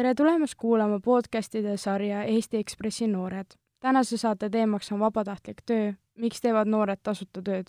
tere 0.00 0.14
tulemast 0.14 0.54
kuulama 0.56 0.96
podcastide 1.04 1.76
sarja 1.76 2.22
Eesti 2.24 2.56
Ekspressi 2.56 3.06
noored. 3.06 3.46
tänase 3.80 4.16
saate 4.16 4.48
teemaks 4.50 4.92
on 4.92 5.00
vabatahtlik 5.00 5.60
töö, 5.66 5.92
miks 6.14 6.40
teevad 6.40 6.68
noored 6.68 7.00
tasuta 7.02 7.42
tööd. 7.42 7.66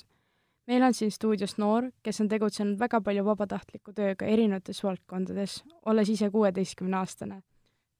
meil 0.68 0.84
on 0.84 0.94
siin 0.94 1.12
stuudios 1.12 1.57
noor, 1.57 1.89
kes 2.04 2.21
on 2.21 2.28
tegutsenud 2.28 2.80
väga 2.80 3.02
palju 3.02 3.25
vabatahtliku 3.25 3.94
tööga 3.94 4.25
erinevates 4.25 4.84
valdkondades, 4.84 5.64
olles 5.86 6.09
ise 6.09 6.30
kuueteistkümneaastane. 6.30 7.41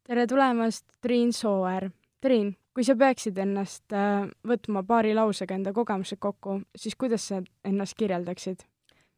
tere 0.04 0.28
tulemast, 0.28 0.86
Triin 1.02 1.34
Sooäär. 1.34 1.90
Triin, 2.22 2.56
kui 2.74 2.84
sa 2.84 2.96
peaksid 2.96 3.38
ennast 3.38 3.94
äh, 3.94 4.30
võtma 4.48 4.84
paari 4.84 5.14
lausega 5.14 5.56
enda 5.56 5.74
kogemused 5.74 6.20
kokku, 6.20 6.62
siis 6.76 6.96
kuidas 6.96 7.28
sa 7.28 7.42
ennast 7.66 7.98
kirjeldaksid? 7.98 8.64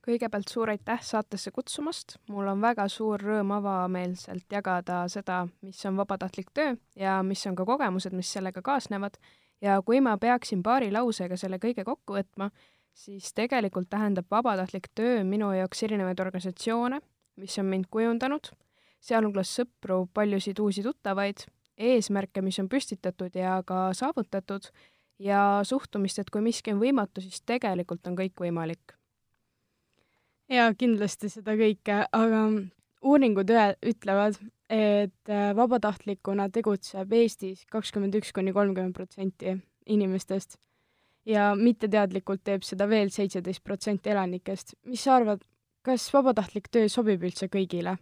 Kõigepealt 0.04 0.52
suur 0.52 0.72
aitäh 0.74 1.00
saatesse 1.04 1.52
kutsumast, 1.56 2.18
mul 2.30 2.48
on 2.52 2.62
väga 2.62 2.88
suur 2.92 3.22
rõõm 3.24 3.54
avameelselt 3.56 4.52
jagada 4.52 5.04
seda, 5.12 5.44
mis 5.64 5.80
on 5.88 5.98
vabatahtlik 6.00 6.52
töö 6.54 6.76
ja 7.00 7.22
mis 7.24 7.46
on 7.48 7.56
ka 7.56 7.66
kogemused, 7.68 8.16
mis 8.16 8.32
sellega 8.36 8.62
kaasnevad, 8.66 9.18
ja 9.64 9.80
kui 9.86 10.02
ma 10.04 10.18
peaksin 10.20 10.64
paari 10.64 10.92
lausega 10.92 11.38
selle 11.40 11.60
kõige 11.64 11.86
kokku 11.88 12.18
võtma, 12.18 12.50
siis 12.94 13.32
tegelikult 13.34 13.90
tähendab 13.90 14.28
vabatahtlik 14.32 14.92
töö 14.96 15.24
minu 15.28 15.54
jaoks 15.56 15.84
erinevaid 15.88 16.20
organisatsioone, 16.20 17.00
mis 17.40 17.56
on 17.60 17.70
mind 17.72 17.88
kujundanud, 17.92 18.52
sealhulgas 19.04 19.54
sõpru, 19.56 20.04
paljusid 20.14 20.60
uusi 20.60 20.84
tuttavaid, 20.84 21.46
eesmärke, 21.78 22.44
mis 22.46 22.60
on 22.60 22.68
püstitatud 22.70 23.36
ja 23.40 23.62
ka 23.66 23.88
saavutatud, 23.98 24.68
ja 25.24 25.62
suhtumist, 25.64 26.20
et 26.20 26.30
kui 26.30 26.44
miski 26.44 26.76
on 26.76 26.84
võimatu, 26.84 27.24
siis 27.24 27.42
tegelikult 27.48 28.06
on 28.12 28.20
kõik 28.20 28.44
võimalik 28.44 28.98
jaa, 30.50 30.74
kindlasti 30.78 31.30
seda 31.32 31.56
kõike, 31.60 32.04
aga 32.12 32.42
uuringud 33.04 33.50
ühe, 33.54 33.68
ütlevad, 33.94 34.40
et 34.74 35.32
äh, 35.32 35.52
vabatahtlikuna 35.56 36.50
tegutseb 36.54 37.12
Eestis 37.14 37.66
kakskümmend 37.72 38.16
üks 38.20 38.32
kuni 38.36 38.54
kolmkümmend 38.56 38.96
protsenti 38.96 39.58
inimestest 39.86 40.58
ja 41.26 41.52
mitteteadlikult 41.56 42.44
teeb 42.44 42.66
seda 42.68 42.88
veel 42.90 43.12
seitseteist 43.14 43.64
protsenti 43.64 44.12
elanikest. 44.12 44.76
mis 44.86 45.04
sa 45.04 45.16
arvad, 45.16 45.44
kas 45.82 46.10
vabatahtlik 46.14 46.70
töö 46.72 46.90
sobib 46.90 47.24
üldse 47.24 47.48
kõigile? 47.52 47.98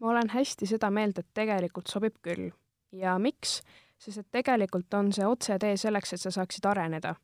ma 0.00 0.10
olen 0.14 0.30
hästi 0.32 0.66
seda 0.66 0.90
meelt, 0.90 1.18
et 1.18 1.28
tegelikult 1.34 1.88
sobib 1.88 2.16
küll. 2.22 2.50
ja 2.92 3.18
miks? 3.18 3.60
sest 3.98 4.18
et 4.18 4.30
tegelikult 4.32 4.94
on 4.94 5.12
see 5.12 5.26
otsetee 5.26 5.76
selleks, 5.76 6.14
et 6.14 6.20
sa 6.20 6.30
saaksid 6.30 6.66
areneda 6.66 7.14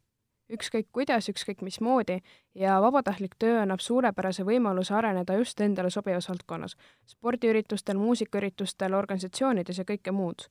ükskõik 0.53 0.89
kuidas, 0.93 1.29
ükskõik 1.29 1.63
mismoodi 1.63 2.21
ja 2.55 2.81
vabatahtlik 2.83 3.35
töö 3.39 3.61
annab 3.63 3.83
suurepärase 3.83 4.45
võimaluse 4.47 4.95
areneda 4.95 5.35
just 5.39 5.61
endale 5.61 5.91
sobivas 5.91 6.29
valdkonnas, 6.31 6.77
spordiüritustel, 7.07 7.99
muusikaüritustel, 7.99 8.95
organisatsioonides 8.95 9.83
ja 9.83 9.85
kõike 9.89 10.13
muud. 10.13 10.49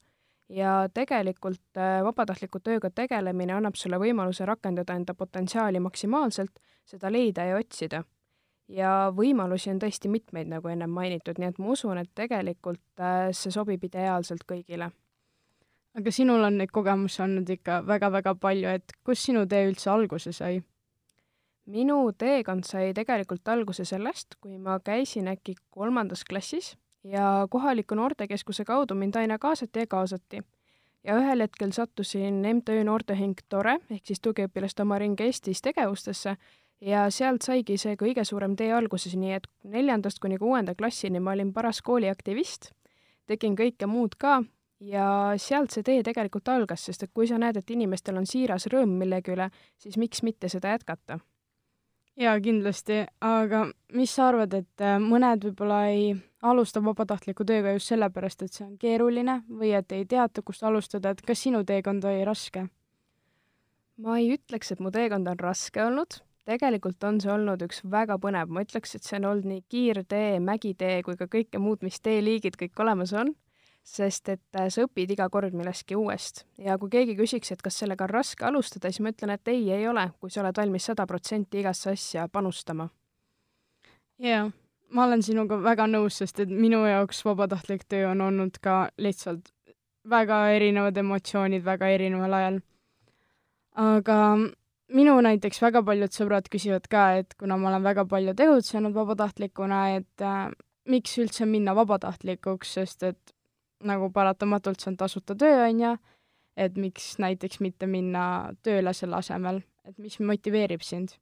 ja 0.49 0.89
tegelikult 0.93 1.77
äh, 1.77 2.03
vabatahtliku 2.05 2.59
tööga 2.59 2.89
tegelemine 2.89 3.53
annab 3.53 3.75
sulle 3.75 3.97
võimaluse 3.97 4.45
rakendada 4.45 4.93
enda 4.93 5.13
potentsiaali 5.13 5.79
maksimaalselt, 5.79 6.59
seda 6.85 7.11
leida 7.11 7.45
ja 7.45 7.55
otsida. 7.57 8.03
ja 8.67 9.11
võimalusi 9.15 9.69
on 9.71 9.79
tõesti 9.79 10.09
mitmeid, 10.09 10.47
nagu 10.47 10.67
ennem 10.67 10.89
mainitud, 10.89 11.39
nii 11.39 11.47
et 11.47 11.57
ma 11.57 11.71
usun, 11.71 11.97
et 11.97 12.11
tegelikult 12.15 12.99
äh, 12.99 13.31
see 13.31 13.51
sobib 13.51 13.83
ideaalselt 13.83 14.43
kõigile 14.45 14.91
aga 15.95 16.11
sinul 16.11 16.43
on 16.43 16.57
neid 16.59 16.71
kogemusi 16.75 17.21
olnud 17.23 17.49
ikka 17.49 17.81
väga-väga 17.87 18.35
palju, 18.35 18.69
et 18.69 18.95
kust 19.03 19.29
sinu 19.29 19.45
tee 19.47 19.67
üldse 19.69 19.91
alguse 19.91 20.33
sai? 20.35 20.61
minu 21.65 22.11
teekond 22.13 22.65
sai 22.67 22.91
tegelikult 22.93 23.47
alguse 23.49 23.85
sellest, 23.89 24.35
kui 24.41 24.59
ma 24.61 24.77
käisin 24.85 25.31
äkki 25.31 25.55
kolmandas 25.73 26.21
klassis 26.23 26.75
ja 27.03 27.47
kohaliku 27.49 27.95
noortekeskuse 27.95 28.65
kaudu 28.65 28.95
mind 28.95 29.15
aina 29.15 29.39
kaasati 29.39 29.79
ja 29.79 29.87
kaasati. 29.87 30.43
ja 31.03 31.15
ühel 31.17 31.41
hetkel 31.41 31.71
sattusin 31.71 32.45
MTÜ 32.53 32.83
Noorteühing 32.83 33.41
Tore 33.49 33.79
ehk 33.89 34.05
siis 34.05 34.21
tugiõpilaste 34.21 34.81
oma 34.81 34.97
ring 34.97 35.19
Eestis 35.21 35.61
tegevustesse 35.61 36.35
ja 36.81 37.09
sealt 37.09 37.41
saigi 37.41 37.77
see 37.77 37.95
kõige 37.95 38.23
suurem 38.25 38.55
tee 38.55 38.71
alguses, 38.73 39.15
nii 39.15 39.33
et 39.33 39.47
neljandast 39.63 40.19
kuni 40.19 40.37
kuuenda 40.37 40.75
klassini 40.75 41.19
ma 41.19 41.31
olin 41.31 41.53
paras 41.53 41.81
kooliaktivist, 41.81 42.71
tegin 43.27 43.55
kõike 43.55 43.87
muud 43.87 44.17
ka 44.17 44.43
ja 44.79 45.33
sealt 45.37 45.71
see 45.71 45.83
tee 45.83 46.03
tegelikult 46.03 46.49
algas, 46.51 46.85
sest 46.85 47.05
et 47.05 47.13
kui 47.13 47.27
sa 47.27 47.39
näed, 47.41 47.57
et 47.57 47.71
inimestel 47.71 48.17
on 48.19 48.27
siiras 48.27 48.67
rõõm 48.71 48.97
millegi 48.99 49.33
üle, 49.35 49.49
siis 49.79 49.97
miks 50.01 50.23
mitte 50.23 50.49
seda 50.51 50.75
jätkata? 50.75 51.19
jaa, 52.15 52.35
kindlasti, 52.39 53.01
aga 53.27 53.65
mis 53.93 54.13
sa 54.15 54.29
arvad, 54.29 54.53
et 54.55 54.83
äh, 54.83 54.95
mõned 55.03 55.43
võib-olla 55.49 55.81
ei 55.91 56.13
alusta 56.45 56.79
vabatahtliku 56.83 57.43
tööga 57.47 57.73
just 57.75 57.91
sellepärast, 57.91 58.45
et 58.45 58.53
see 58.55 58.65
on 58.65 58.77
keeruline 58.79 59.41
või 59.49 59.73
et 59.75 59.91
ei 59.91 60.05
teata, 60.07 60.43
kust 60.45 60.63
alustada, 60.63 61.11
et 61.11 61.23
kas 61.25 61.43
sinu 61.43 61.63
teekond 61.67 62.07
oli 62.07 62.23
raske? 62.27 62.67
ma 63.97 64.17
ei 64.19 64.33
ütleks, 64.35 64.73
et 64.73 64.81
mu 64.83 64.91
teekond 64.91 65.27
on 65.31 65.39
raske 65.39 65.79
olnud, 65.83 66.17
tegelikult 66.47 67.03
on 67.07 67.19
see 67.23 67.31
olnud 67.31 67.61
üks 67.63 67.79
väga 67.91 68.17
põnev, 68.19 68.51
ma 68.51 68.63
ütleks, 68.63 68.95
et 68.95 69.07
see 69.07 69.19
on 69.21 69.29
olnud 69.31 69.47
nii 69.51 69.63
kiirtee, 69.71 70.39
mägitee 70.43 71.01
kui 71.03 71.15
ka 71.19 71.27
kõike 71.31 71.59
muud, 71.63 71.83
mis 71.83 71.99
teeliigid 72.03 72.59
kõik 72.59 72.83
olemas 72.83 73.15
on 73.15 73.31
sest 73.85 74.29
et 74.33 74.57
äh, 74.57 74.67
sa 74.73 74.85
õpid 74.87 75.13
iga 75.13 75.27
kord 75.29 75.53
millestki 75.53 75.95
uuest 75.95 76.43
ja 76.57 76.77
kui 76.81 76.89
keegi 76.89 77.15
küsiks, 77.19 77.53
et 77.53 77.61
kas 77.61 77.77
sellega 77.83 78.07
on 78.07 78.13
raske 78.15 78.45
alustada, 78.47 78.89
siis 78.89 79.03
ma 79.05 79.13
ütlen, 79.13 79.35
et 79.35 79.53
ei, 79.53 79.69
ei 79.77 79.87
ole, 79.87 80.07
kui 80.19 80.33
sa 80.33 80.41
oled 80.41 80.57
valmis 80.57 80.89
sada 80.89 81.05
protsenti 81.09 81.61
igasse 81.61 81.91
asja 81.93 82.27
panustama. 82.27 82.89
jaa, 84.25 84.49
ma 84.89 85.05
olen 85.05 85.21
sinuga 85.25 85.59
väga 85.61 85.85
nõus, 85.91 86.17
sest 86.21 86.41
et 86.41 86.49
minu 86.49 86.81
jaoks 86.89 87.21
vabatahtlik 87.27 87.85
töö 87.89 88.09
on 88.09 88.25
olnud 88.25 88.57
ka 88.61 88.87
lihtsalt 88.97 89.53
väga 90.09 90.41
erinevad 90.57 90.97
emotsioonid 90.97 91.65
väga 91.65 91.89
erineval 91.93 92.33
ajal. 92.39 92.59
aga 93.85 94.19
minu 94.97 95.15
näiteks 95.21 95.61
väga 95.61 95.81
paljud 95.85 96.13
sõbrad 96.13 96.49
küsivad 96.49 96.89
ka, 96.89 97.05
et 97.21 97.37
kuna 97.37 97.57
ma 97.57 97.69
olen 97.69 97.85
väga 97.85 98.05
palju 98.09 98.33
tegutsenud 98.33 98.97
vabatahtlikuna, 98.97 99.81
et 99.99 100.25
äh, 100.25 100.49
miks 100.89 101.17
üldse 101.21 101.45
minna 101.49 101.73
vabatahtlikuks, 101.77 102.75
sest 102.79 103.03
et 103.03 103.34
nagu 103.83 104.09
paratamatult 104.11 104.79
see 104.79 104.91
on 104.91 104.97
tasuta 104.97 105.35
töö, 105.35 105.67
on 105.67 105.79
ju, 105.79 105.91
et 106.57 106.77
miks 106.79 107.15
näiteks 107.19 107.59
mitte 107.59 107.87
minna 107.87 108.53
tööle 108.63 108.93
selle 108.93 109.19
asemel, 109.19 109.61
et 109.85 109.97
mis 109.97 110.19
motiveerib 110.19 110.81
sind? 110.81 111.17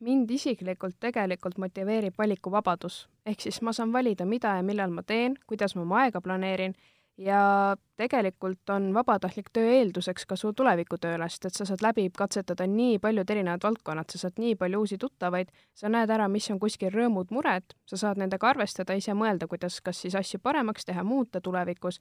mind 0.00 0.30
isiklikult 0.32 0.96
tegelikult 0.96 1.58
motiveerib 1.60 2.14
valikuvabadus, 2.18 3.02
ehk 3.28 3.42
siis 3.44 3.58
ma 3.60 3.74
saan 3.76 3.92
valida, 3.92 4.24
mida 4.24 4.54
ja 4.56 4.62
millal 4.64 4.90
ma 4.90 5.02
teen, 5.04 5.34
kuidas 5.46 5.74
ma 5.76 5.82
oma 5.82 5.98
aega 6.04 6.22
planeerin 6.24 6.72
ja 7.20 7.76
tegelikult 7.96 8.70
on 8.70 8.94
vabatahtlik 8.94 9.50
töö 9.52 9.72
eelduseks 9.74 10.24
ka 10.26 10.36
su 10.40 10.52
tulevikutööle, 10.56 11.28
sest 11.28 11.50
et 11.50 11.58
sa 11.58 11.66
saad 11.68 11.82
läbi 11.84 12.06
katsetada 12.16 12.64
nii 12.66 12.98
paljud 13.02 13.30
erinevad 13.30 13.64
valdkonnad, 13.66 14.08
sa 14.08 14.22
saad 14.22 14.40
nii 14.40 14.56
palju 14.60 14.80
uusi 14.80 14.98
tuttavaid, 14.98 15.52
sa 15.76 15.92
näed 15.92 16.10
ära, 16.10 16.28
mis 16.32 16.48
on 16.50 16.60
kuskil 16.62 16.92
rõõmud-mured, 16.94 17.76
sa 17.88 18.00
saad 18.00 18.22
nendega 18.22 18.48
arvestada, 18.48 18.96
ise 18.96 19.12
mõelda, 19.14 19.50
kuidas 19.50 19.80
kas 19.84 20.00
siis 20.00 20.16
asju 20.16 20.40
paremaks 20.42 20.88
teha, 20.88 21.04
muuta 21.04 21.40
tulevikus. 21.44 22.00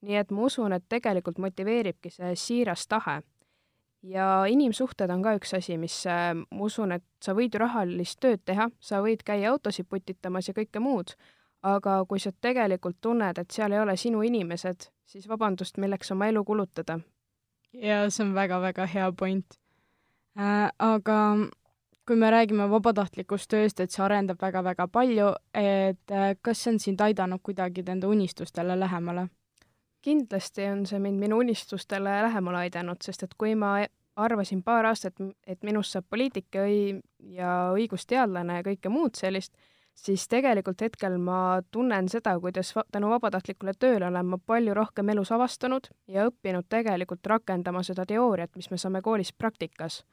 nii 0.00 0.16
et 0.16 0.30
ma 0.30 0.44
usun, 0.46 0.72
et 0.72 0.84
tegelikult 0.88 1.38
motiveeribki 1.38 2.10
see 2.10 2.36
siiras 2.36 2.86
tahe. 2.86 3.22
ja 4.02 4.44
inimsuhted 4.46 5.10
on 5.10 5.22
ka 5.22 5.32
üks 5.34 5.54
asi, 5.56 5.78
mis 5.78 6.06
äh, 6.06 6.34
ma 6.34 6.64
usun, 6.64 6.92
et 6.92 7.04
sa 7.24 7.32
võid 7.34 7.54
ju 7.54 7.58
rahalist 7.58 8.20
tööd 8.20 8.44
teha, 8.44 8.68
sa 8.80 9.00
võid 9.02 9.24
käia 9.24 9.50
autosid 9.50 9.88
putitamas 9.88 10.48
ja 10.48 10.54
kõike 10.54 10.78
muud 10.78 11.16
aga 11.62 12.04
kui 12.08 12.20
sa 12.20 12.32
tegelikult 12.40 12.96
tunned, 13.00 13.38
et 13.38 13.50
seal 13.50 13.72
ei 13.72 13.80
ole 13.80 13.96
sinu 13.96 14.22
inimesed, 14.22 14.90
siis 15.06 15.28
vabandust, 15.28 15.78
milleks 15.78 16.12
oma 16.12 16.28
elu 16.30 16.44
kulutada? 16.44 17.00
jaa, 17.72 18.08
see 18.10 18.24
on 18.24 18.34
väga-väga 18.34 18.86
hea 18.86 19.12
point 19.12 19.58
äh,. 20.38 20.70
aga 20.78 21.18
kui 22.08 22.16
me 22.16 22.30
räägime 22.30 22.70
vabatahtlikust 22.70 23.50
tööst, 23.52 23.80
et 23.80 23.92
see 23.92 24.02
arendab 24.04 24.40
väga-väga 24.40 24.86
palju, 24.88 25.32
et 25.52 26.14
äh, 26.14 26.30
kas 26.42 26.62
see 26.62 26.72
on 26.72 26.78
sind 26.80 27.02
aidanud 27.04 27.42
kuidagi 27.44 27.84
enda 27.86 28.08
unistustele 28.08 28.78
lähemale? 28.80 29.28
kindlasti 30.02 30.64
on 30.70 30.86
see 30.86 30.98
mind 31.02 31.18
minu 31.20 31.40
unistustele 31.42 32.12
lähemale 32.22 32.62
aidanud, 32.64 33.02
sest 33.02 33.26
et 33.26 33.34
kui 33.34 33.54
ma 33.58 33.72
arvasin 34.16 34.62
paar 34.62 34.86
aastat, 34.86 35.18
et 35.46 35.62
minust 35.66 35.92
saab 35.92 36.06
poliitik 36.10 36.54
ja 36.54 37.50
õigusteadlane 37.74 38.60
ja 38.60 38.64
kõike 38.66 38.92
muud 38.94 39.18
sellist, 39.18 39.52
siis 39.98 40.28
tegelikult 40.30 40.80
hetkel 40.80 41.16
ma 41.18 41.62
tunnen 41.70 42.08
seda, 42.08 42.36
kuidas 42.40 42.74
tänu 42.92 43.10
vabatahtlikule 43.10 43.74
tööle 43.78 44.06
olen 44.08 44.26
ma 44.26 44.38
palju 44.38 44.74
rohkem 44.76 45.08
elus 45.14 45.32
avastanud 45.34 45.90
ja 46.08 46.28
õppinud 46.28 46.68
tegelikult 46.70 47.26
rakendama 47.26 47.82
seda 47.86 48.06
teooriat, 48.06 48.54
mis 48.56 48.70
me 48.70 48.78
saame 48.78 49.02
koolis 49.02 49.32
praktikas. 49.32 50.04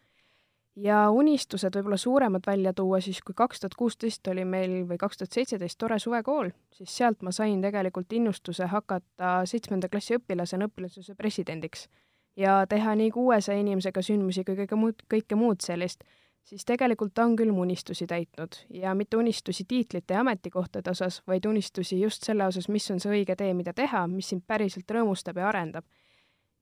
ja 0.76 1.10
unistused 1.10 1.76
võib-olla 1.76 1.98
suuremad 1.98 2.44
välja 2.48 2.74
tuua, 2.74 3.00
siis 3.02 3.22
kui 3.24 3.36
kaks 3.36 3.60
tuhat 3.60 3.76
kuusteist 3.80 4.28
oli 4.28 4.44
meil 4.46 4.74
või 4.90 4.98
kaks 5.00 5.18
tuhat 5.18 5.32
seitseteist 5.32 5.78
tore 5.80 6.00
suvekool, 6.00 6.50
siis 6.74 6.98
sealt 6.98 7.22
ma 7.22 7.32
sain 7.32 7.62
tegelikult 7.62 8.12
innustuse 8.14 8.66
hakata 8.66 9.46
seitsmenda 9.46 9.90
klassi 9.90 10.18
õpilasena 10.18 10.68
õpilasuse 10.68 11.16
presidendiks 11.16 11.88
ja 12.36 12.66
teha 12.70 12.96
nii 12.96 13.12
kuuesaja 13.12 13.60
inimesega 13.60 14.02
sündmusi 14.02 14.44
kui 14.44 14.58
kõige 14.60 14.76
muud, 14.76 15.06
kõike 15.14 15.40
muud 15.40 15.64
sellist 15.64 16.04
siis 16.46 16.66
tegelikult 16.66 17.18
on 17.20 17.36
küll 17.36 17.52
mu 17.52 17.66
unistusi 17.66 18.08
täitnud 18.08 18.58
ja 18.70 18.94
mitte 18.96 19.18
unistusi 19.18 19.66
tiitlite 19.68 20.14
ja 20.14 20.22
ametikohtade 20.22 20.92
osas, 20.92 21.22
vaid 21.28 21.46
unistusi 21.46 22.00
just 22.02 22.24
selle 22.24 22.46
osas, 22.46 22.70
mis 22.70 22.90
on 22.92 23.02
see 23.02 23.14
õige 23.20 23.36
tee, 23.36 23.54
mida 23.54 23.74
teha, 23.74 24.06
mis 24.08 24.30
sind 24.30 24.46
päriselt 24.48 24.92
rõõmustab 24.92 25.42
ja 25.42 25.50
arendab. 25.50 25.86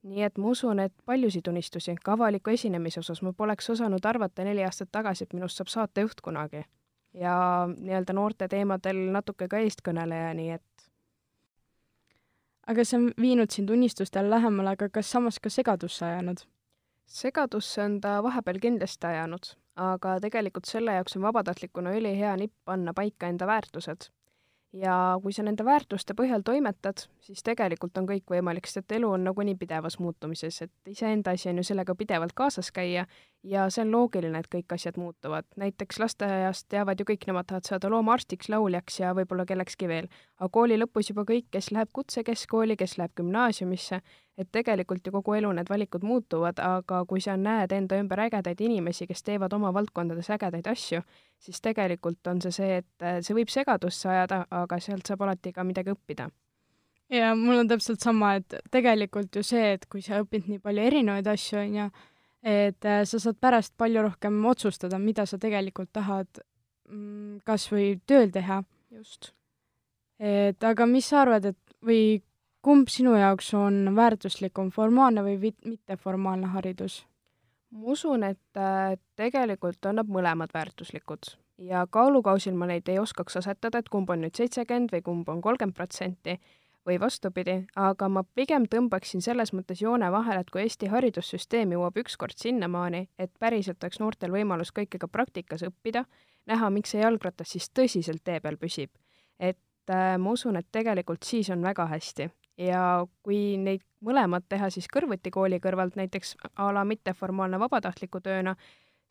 nii 0.04 0.24
et 0.24 0.38
ma 0.38 0.50
usun, 0.52 0.80
et 0.84 0.94
paljusid 1.06 1.48
unistusi, 1.48 1.94
ka 2.04 2.18
avaliku 2.18 2.52
esinemise 2.52 3.00
osas, 3.00 3.22
ma 3.24 3.32
poleks 3.34 3.70
osanud 3.70 4.06
arvata 4.06 4.44
neli 4.44 4.64
aastat 4.64 4.90
tagasi, 4.92 5.24
et 5.24 5.34
minust 5.34 5.58
saab 5.58 5.68
saatejuht 5.68 6.22
kunagi. 6.22 6.64
ja 7.14 7.68
nii-öelda 7.78 8.14
noorte 8.14 8.48
teemadel 8.48 8.98
natuke 9.12 9.48
ka 9.48 9.58
eestkõneleja, 9.58 10.34
nii 10.34 10.52
et 10.52 10.90
aga 12.68 12.86
see 12.86 12.98
on 12.98 13.12
viinud 13.22 13.52
sind 13.52 13.70
unistustele 13.70 14.30
lähemale, 14.30 14.76
aga 14.78 14.90
kas 14.90 15.12
samas 15.12 15.40
ka 15.40 15.50
segadusse 15.50 16.06
ajanud? 16.06 16.46
segadusse 17.06 17.84
on 17.84 18.00
ta 18.02 18.24
vahepeal 18.24 18.60
kindlasti 18.60 19.08
ajanud, 19.08 19.54
aga 19.76 20.18
tegelikult 20.22 20.70
selle 20.70 20.94
jaoks 20.98 21.18
on 21.18 21.26
vabatahtlikuna 21.28 21.96
ülihea 21.98 22.36
nipp 22.38 22.54
panna 22.66 22.94
paika 22.94 23.28
enda 23.28 23.48
väärtused. 23.48 24.10
Ja 24.74 25.20
kui 25.22 25.34
sa 25.34 25.44
nende 25.46 25.66
väärtuste 25.66 26.16
põhjal 26.18 26.42
toimetad, 26.46 27.06
siis 27.22 27.44
tegelikult 27.46 27.98
on 27.98 28.08
kõik 28.10 28.26
võimalik, 28.30 28.66
sest 28.66 28.88
et 28.88 28.96
elu 28.98 29.12
on 29.14 29.24
nagunii 29.24 29.54
pidevas 29.56 30.00
muutumises, 30.02 30.62
et 30.66 30.90
iseenda 30.90 31.36
asi 31.38 31.52
on 31.52 31.62
ju 31.62 31.68
sellega 31.68 31.94
pidevalt 31.96 32.34
kaasas 32.34 32.72
käia 32.74 33.06
ja 33.44 33.66
see 33.70 33.84
on 33.84 33.92
loogiline, 33.92 34.40
et 34.40 34.48
kõik 34.52 34.74
asjad 34.76 34.98
muutuvad. 34.98 35.46
näiteks 35.60 36.00
lasteaias 36.00 36.64
teavad 36.72 37.00
ju 37.00 37.06
kõik, 37.06 37.28
nemad 37.28 37.48
tahavad 37.48 37.68
saada 37.68 37.90
loomaarstiks, 37.90 38.50
lauljaks 38.50 39.00
ja 39.00 39.14
võib-olla 39.14 39.46
kellekski 39.46 39.88
veel. 39.88 40.08
aga 40.40 40.50
kooli 40.50 40.78
lõpus 40.80 41.10
juba 41.10 41.26
kõik, 41.28 41.50
kes 41.52 41.72
läheb 41.72 41.90
kutsekeskkooli, 41.94 42.78
kes 42.78 42.98
läheb 42.98 43.12
gümnaasiumisse, 43.16 44.02
et 44.38 44.52
tegelikult 44.52 45.06
ju 45.06 45.12
kogu 45.12 45.34
elu 45.34 45.52
need 45.52 45.70
valikud 45.70 46.04
muutuvad, 46.04 46.60
aga 46.60 47.06
kui 47.06 47.22
sa 47.22 47.38
näed 47.38 47.72
enda 47.72 48.00
ümber 48.00 48.20
ägedaid 48.20 48.62
inimesi, 48.62 49.08
kes 49.08 49.24
teevad 49.24 49.54
oma 49.54 49.74
valdkondades 49.74 50.30
ägedaid 50.30 50.68
asju, 50.68 51.02
siis 51.40 51.62
tegelikult 51.62 52.28
on 52.28 52.42
see 52.42 52.52
see, 52.52 52.78
et 52.78 53.26
see 53.26 53.36
võib 53.36 53.50
segadusse 53.50 54.10
ajada, 54.10 54.46
aga 54.52 54.80
sealt 54.80 55.08
saab 55.08 55.22
alati 55.22 55.54
ka 55.54 55.64
midagi 55.64 55.92
õppida 55.92 56.30
ja 57.14 57.36
mul 57.36 57.60
on 57.62 57.68
täpselt 57.68 58.02
sama, 58.02 58.36
et 58.40 58.56
tegelikult 58.72 59.36
ju 59.36 59.44
see, 59.46 59.74
et 59.76 59.86
kui 59.92 60.02
sa 60.02 60.22
õpid 60.24 60.48
nii 60.50 60.60
palju 60.64 60.88
erinevaid 60.90 61.28
asju, 61.28 61.60
on 61.60 61.76
ju, 61.78 61.90
et 62.44 62.86
äh, 62.86 63.04
sa 63.08 63.20
saad 63.20 63.40
pärast 63.42 63.74
palju 63.78 64.04
rohkem 64.04 64.42
otsustada, 64.46 65.00
mida 65.00 65.26
sa 65.26 65.40
tegelikult 65.40 65.94
tahad 65.96 66.28
mm, 66.90 67.40
kas 67.48 67.70
või 67.72 67.96
tööl 68.08 68.32
teha. 68.32 68.64
just. 68.92 69.32
et 70.20 70.64
aga 70.64 70.86
mis 70.86 71.08
sa 71.10 71.24
arvad, 71.24 71.46
et 71.46 71.78
või 71.84 72.22
kumb 72.64 72.92
sinu 72.92 73.16
jaoks 73.16 73.54
on 73.58 73.96
väärtuslikum, 73.96 74.72
formaalne 74.72 75.24
või 75.24 75.54
mitteformaalne 75.66 76.52
haridus? 76.56 77.06
ma 77.72 77.96
usun, 77.96 78.24
et 78.24 78.60
äh, 78.60 79.00
tegelikult 79.16 79.86
on 79.86 80.02
nad 80.02 80.12
mõlemad 80.12 80.54
väärtuslikud 80.54 81.38
ja 81.58 81.88
kaalukausil 81.90 82.56
ma 82.58 82.68
neid 82.70 82.90
ei 82.90 83.00
oskaks 83.00 83.38
asetada, 83.40 83.80
et 83.80 83.90
kumb 83.90 84.10
on 84.10 84.24
nüüd 84.26 84.36
seitsekümmend 84.38 84.94
või 84.94 85.02
kumb 85.06 85.30
on 85.30 85.42
kolmkümmend 85.42 85.76
protsenti 85.78 86.38
või 86.88 87.00
vastupidi, 87.00 87.58
aga 87.80 88.10
ma 88.10 88.24
pigem 88.36 88.66
tõmbaksin 88.70 89.24
selles 89.24 89.54
mõttes 89.54 89.82
joone 89.82 90.12
vahele, 90.12 90.44
et 90.44 90.52
kui 90.52 90.64
Eesti 90.64 90.90
haridussüsteem 90.92 91.72
jõuab 91.76 91.98
ükskord 92.04 92.38
sinnamaani, 92.38 93.08
et 93.18 93.32
päriselt 93.40 93.84
oleks 93.84 94.02
noortel 94.04 94.32
võimalus 94.32 94.74
kõike 94.76 95.00
ka 95.00 95.08
praktikas 95.08 95.64
õppida, 95.64 96.06
näha, 96.52 96.70
miks 96.70 96.92
see 96.92 97.04
jalgratas 97.04 97.56
siis 97.56 97.70
tõsiselt 97.70 98.24
tee 98.24 98.40
peal 98.44 98.58
püsib. 98.58 98.92
et 99.40 99.90
äh, 99.90 100.18
ma 100.18 100.32
usun, 100.32 100.56
et 100.56 100.68
tegelikult 100.72 101.24
siis 101.24 101.50
on 101.50 101.62
väga 101.64 101.86
hästi 101.88 102.30
ja 102.58 103.06
kui 103.24 103.58
neid 103.58 103.82
mõlemat 104.04 104.46
teha 104.50 104.70
siis 104.74 104.88
kõrvuti 104.92 105.32
kooli 105.32 105.60
kõrvalt, 105.60 105.96
näiteks 105.96 106.36
a 106.56 106.70
la 106.74 106.84
mitteformaalne 106.86 107.60
vabatahtliku 107.60 108.22
tööna, 108.22 108.56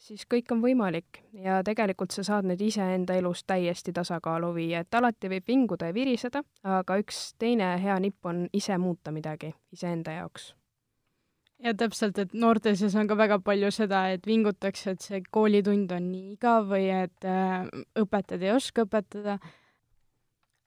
siis 0.03 0.25
kõik 0.31 0.51
on 0.55 0.63
võimalik 0.63 1.21
ja 1.45 1.61
tegelikult 1.67 2.15
sa 2.15 2.25
saad 2.27 2.49
nüüd 2.49 2.63
iseenda 2.65 3.15
elus 3.19 3.45
täiesti 3.49 3.95
tasakaalu 3.95 4.53
viia, 4.57 4.83
et 4.83 4.99
alati 4.99 5.31
võib 5.33 5.47
vinguda 5.49 5.91
ja 5.91 5.97
viriseda, 5.97 6.43
aga 6.67 6.99
üks 7.03 7.23
teine 7.41 7.75
hea 7.83 7.99
nipp 8.03 8.27
on 8.27 8.47
ise 8.53 8.79
muuta 8.83 9.15
midagi 9.15 9.53
iseenda 9.73 10.19
jaoks. 10.19 10.53
ja 11.63 11.75
täpselt, 11.79 12.19
et 12.19 12.35
noorte 12.35 12.75
seas 12.77 12.95
on 12.99 13.09
ka 13.09 13.17
väga 13.17 13.39
palju 13.39 13.71
seda, 13.71 14.09
et 14.11 14.27
vingutakse, 14.27 14.97
et 14.97 15.03
see 15.03 15.23
koolitund 15.31 15.93
on 15.95 16.11
nii 16.11 16.33
igav 16.37 16.67
või 16.73 16.89
et 16.91 17.29
äh, 17.29 17.67
õpetajad 18.03 18.43
ei 18.43 18.57
oska 18.57 18.87
õpetada, 18.89 19.39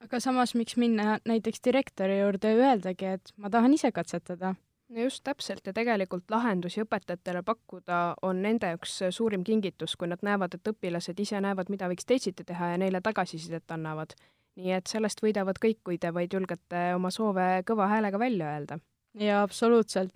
aga 0.05 0.19
samas, 0.23 0.55
miks 0.55 0.77
minna 0.79 1.19
näiteks 1.27 1.59
direktori 1.65 2.21
juurde 2.21 2.53
ja 2.53 2.69
öeldagi, 2.69 3.17
et 3.17 3.35
ma 3.35 3.51
tahan 3.51 3.75
ise 3.75 3.91
katsetada 3.91 4.55
no 4.89 5.01
just 5.01 5.23
täpselt 5.23 5.67
ja 5.67 5.73
tegelikult 5.73 6.31
lahendusi 6.31 6.83
õpetajatele 6.83 7.41
pakkuda 7.45 7.99
on 8.21 8.41
nende 8.45 8.69
jaoks 8.73 8.97
suurim 9.17 9.43
kingitus, 9.43 9.95
kui 9.95 10.09
nad 10.11 10.21
näevad, 10.25 10.57
et 10.57 10.71
õpilased 10.71 11.19
ise 11.21 11.41
näevad, 11.41 11.71
mida 11.73 11.89
võiks 11.91 12.07
teisiti 12.07 12.45
teha 12.45 12.73
ja 12.73 12.81
neile 12.81 13.01
tagasisidet 13.01 13.71
annavad. 13.71 14.15
nii 14.55 14.71
et 14.71 14.87
sellest 14.87 15.19
võidavad 15.19 15.57
kõik, 15.59 15.81
kui 15.83 15.97
te 15.99 16.13
vaid 16.15 16.31
julgete 16.33 16.93
oma 16.95 17.09
soove 17.11 17.63
kõva 17.67 17.89
häälega 17.91 18.19
välja 18.19 18.51
öelda. 18.53 18.79
jaa, 19.19 19.41
absoluutselt. 19.43 20.13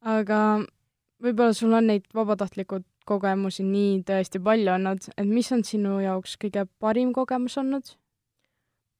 aga 0.00 0.40
võib-olla 1.22 1.52
sul 1.52 1.72
on 1.72 1.86
neid 1.86 2.04
vabatahtlikud 2.14 2.84
kogemusi 3.04 3.62
nii 3.62 4.02
tõesti 4.02 4.40
palju 4.42 4.72
olnud, 4.72 5.08
et 5.16 5.28
mis 5.28 5.52
on 5.52 5.64
sinu 5.64 6.00
jaoks 6.00 6.36
kõige 6.36 6.66
parim 6.78 7.12
kogemus 7.12 7.58
olnud? 7.58 7.96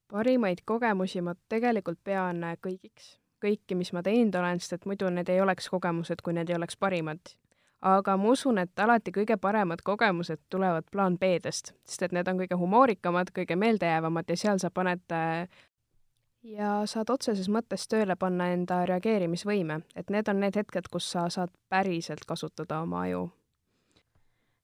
parimaid 0.09 0.61
kogemusi 0.65 1.21
ma 1.21 1.35
tegelikult 1.49 1.99
pean 2.05 2.45
kõigiks 2.63 3.24
kõiki, 3.45 3.77
mis 3.79 3.93
ma 3.93 4.03
teinud 4.03 4.35
olen, 4.41 4.61
sest 4.61 4.79
et 4.79 4.87
muidu 4.89 5.11
need 5.13 5.31
ei 5.33 5.43
oleks 5.45 5.69
kogemused, 5.73 6.25
kui 6.25 6.37
need 6.37 6.51
ei 6.51 6.57
oleks 6.59 6.77
parimad. 6.81 7.37
aga 7.85 8.17
ma 8.17 8.31
usun, 8.33 8.59
et 8.59 8.81
alati 8.81 9.13
kõige 9.13 9.37
paremad 9.37 9.83
kogemused 9.85 10.41
tulevad 10.51 10.87
plaan 10.91 11.19
B-dest, 11.21 11.75
sest 11.85 12.03
et 12.03 12.13
need 12.17 12.29
on 12.29 12.39
kõige 12.41 12.57
humoorikamad, 12.57 13.33
kõige 13.37 13.59
meeldejäävamad 13.61 14.31
ja 14.33 14.37
seal 14.41 14.59
sa 14.59 14.71
paned 14.71 15.05
ja 16.43 16.71
saad 16.89 17.11
otseses 17.13 17.49
mõttes 17.49 17.85
tööle 17.89 18.17
panna 18.17 18.49
enda 18.57 18.85
reageerimisvõime, 18.89 19.83
et 19.97 20.11
need 20.11 20.29
on 20.29 20.41
need 20.41 20.57
hetked, 20.57 20.89
kus 20.89 21.11
sa 21.13 21.29
saad 21.29 21.53
päriselt 21.69 22.25
kasutada 22.25 22.81
oma 22.81 23.05
aju 23.05 23.29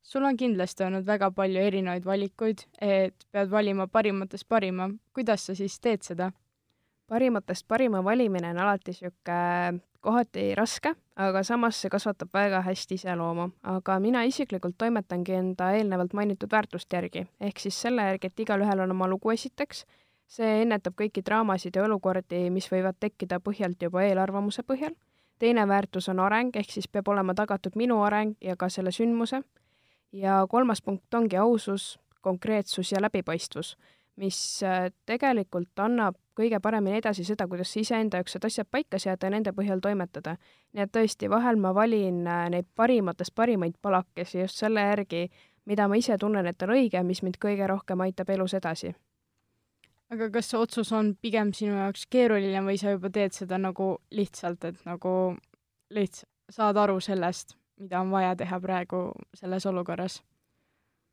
sul 0.03 0.25
on 0.25 0.37
kindlasti 0.37 0.85
olnud 0.85 1.07
väga 1.07 1.31
palju 1.31 1.63
erinevaid 1.63 2.05
valikuid, 2.05 2.65
et 2.81 3.27
pead 3.33 3.51
valima 3.51 3.87
parimatest 3.87 4.49
parima. 4.49 4.91
kuidas 5.15 5.47
sa 5.47 5.55
siis 5.55 5.81
teed 5.81 6.03
seda? 6.03 6.33
Parimatest 7.11 7.67
parima 7.69 8.05
valimine 8.05 8.51
on 8.55 8.59
alati 8.63 8.95
niisugune 8.95 9.81
kohati 10.01 10.55
raske, 10.57 10.95
aga 11.21 11.43
samas 11.45 11.81
see 11.83 11.91
kasvatab 11.93 12.31
väga 12.35 12.63
hästi 12.65 12.97
iseloomu. 12.97 13.51
aga 13.63 13.99
mina 14.01 14.23
isiklikult 14.25 14.79
toimetangi 14.79 15.35
enda 15.37 15.73
eelnevalt 15.77 16.15
mainitud 16.17 16.53
väärtuste 16.53 16.97
järgi, 16.97 17.27
ehk 17.41 17.59
siis 17.59 17.81
selle 17.83 18.07
järgi, 18.09 18.31
et 18.31 18.41
igalühel 18.47 18.81
on 18.87 18.95
oma 18.97 19.09
lugu 19.09 19.35
esiteks, 19.35 19.85
see 20.27 20.63
ennetab 20.63 20.97
kõiki 21.03 21.25
draamasid 21.27 21.77
ja 21.77 21.85
olukordi, 21.85 22.49
mis 22.51 22.71
võivad 22.73 22.97
tekkida 23.01 23.41
põhjalt 23.45 23.83
juba 23.83 24.07
eelarvamuse 24.07 24.63
põhjal, 24.63 24.95
teine 25.39 25.67
väärtus 25.69 26.09
on 26.09 26.21
areng, 26.21 26.57
ehk 26.57 26.71
siis 26.71 26.89
peab 26.89 27.09
olema 27.09 27.35
tagatud 27.35 27.77
minu 27.77 28.01
areng 28.07 28.37
ja 28.41 28.57
ka 28.57 28.71
selle 28.71 28.95
sündmuse, 28.95 29.43
ja 30.13 30.45
kolmas 30.49 30.81
punkt 30.83 31.15
ongi 31.15 31.37
ausus, 31.37 31.99
konkreetsus 32.21 32.93
ja 32.93 33.01
läbipaistvus 33.01 33.77
mis 34.21 34.39
äh, 34.63 34.91
tegelikult 35.09 35.81
annab 35.81 36.17
kõige 36.37 36.61
paremini 36.63 36.99
edasi 37.01 37.25
seda, 37.25 37.47
kuidas 37.49 37.73
iseenda 37.81 38.21
jaoks 38.21 38.37
need 38.37 38.47
asjad 38.49 38.69
paika 38.71 38.99
seada 39.01 39.29
ja 39.29 39.35
nende 39.35 39.53
põhjal 39.57 39.81
toimetada. 39.81 40.37
nii 40.73 40.85
et 40.85 40.93
tõesti, 40.93 41.31
vahel 41.31 41.61
ma 41.61 41.73
valin 41.75 42.27
äh, 42.27 42.49
neid 42.53 42.69
parimatest 42.77 43.35
parimaid 43.35 43.77
palakesi 43.83 44.43
just 44.45 44.61
selle 44.61 44.85
järgi, 44.85 45.29
mida 45.65 45.89
ma 45.89 45.97
ise 45.97 46.19
tunnen, 46.19 46.47
et 46.47 46.63
on 46.63 46.75
õige, 46.77 47.03
mis 47.05 47.23
mind 47.23 47.39
kõige 47.41 47.69
rohkem 47.69 48.01
aitab 48.07 48.31
elus 48.31 48.55
edasi. 48.55 48.95
aga 50.11 50.31
kas 50.31 50.51
see 50.51 50.59
otsus 50.59 50.93
on 50.93 51.15
pigem 51.23 51.53
sinu 51.55 51.77
jaoks 51.79 52.07
keeruline 52.11 52.65
või 52.67 52.79
sa 52.79 52.97
juba 52.97 53.11
teed 53.11 53.33
seda 53.33 53.59
nagu 53.59 53.97
lihtsalt, 54.11 54.65
et 54.65 54.85
nagu 54.85 55.37
lihtsalt 55.91 56.29
saad 56.51 56.77
aru 56.77 57.01
sellest, 57.01 57.55
mida 57.79 58.01
on 58.01 58.11
vaja 58.11 58.35
teha 58.37 58.61
praegu 58.61 59.11
selles 59.35 59.67
olukorras? 59.67 60.21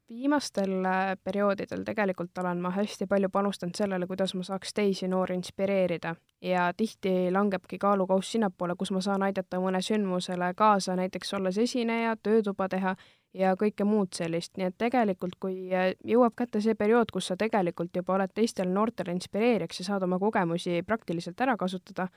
Viimastel 0.09 0.85
äh, 0.85 1.17
perioodidel 1.23 1.83
tegelikult 1.83 2.37
olen 2.37 2.61
ma 2.61 2.69
hästi 2.71 3.07
palju 3.07 3.29
panustanud 3.29 3.75
sellele, 3.75 4.07
kuidas 4.07 4.33
ma 4.35 4.43
saaks 4.43 4.73
teisi 4.73 5.07
noori 5.07 5.35
inspireerida. 5.35 6.15
Ja 6.41 6.71
tihti 6.77 7.31
langebki 7.31 7.77
kaalukauss 7.77 8.31
sinnapoole, 8.31 8.75
kus 8.77 8.91
ma 8.91 9.01
saan 9.01 9.23
aidata 9.27 9.59
mõne 9.59 9.81
sündmusele 9.83 10.53
kaasa, 10.55 10.95
näiteks 10.95 11.33
olles 11.33 11.57
esineja, 11.57 12.15
töötuba 12.23 12.69
teha 12.69 12.95
ja 13.33 13.55
kõike 13.59 13.85
muud 13.85 14.15
sellist, 14.15 14.55
nii 14.57 14.69
et 14.71 14.77
tegelikult, 14.77 15.35
kui 15.39 15.67
äh, 15.73 15.91
jõuab 16.05 16.37
kätte 16.37 16.61
see 16.63 16.75
periood, 16.75 17.11
kus 17.11 17.27
sa 17.31 17.37
tegelikult 17.37 17.95
juba 17.95 18.15
oled 18.15 18.33
teistele 18.33 18.71
noortele 18.71 19.15
inspireerijaks 19.17 19.83
ja 19.83 19.89
saad 19.91 20.07
oma 20.07 20.19
kogemusi 20.23 20.81
praktiliselt 20.87 21.41
ära 21.43 21.57
kasutada, 21.57 22.07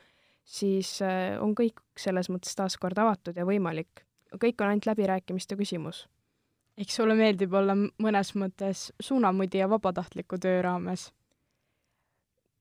siis 0.45 1.01
äh, 1.03 1.35
on 1.43 1.57
kõik 1.59 1.83
selles 1.99 2.31
mõttes 2.31 2.55
taaskord 2.57 2.99
avatud 2.99 3.37
ja 3.37 3.45
võimalik. 3.45 4.07
kõik 4.39 4.61
on 4.63 4.69
ainult 4.69 4.87
läbirääkimiste 4.87 5.57
küsimus 5.57 6.07
eks 6.81 6.97
sulle 6.97 7.15
meeldib 7.19 7.55
olla 7.55 7.77
mõnes 7.77 8.35
mõttes 8.41 8.91
suunamudija 9.03 9.69
vabatahtliku 9.71 10.39
töö 10.41 10.61
raames? 10.65 11.11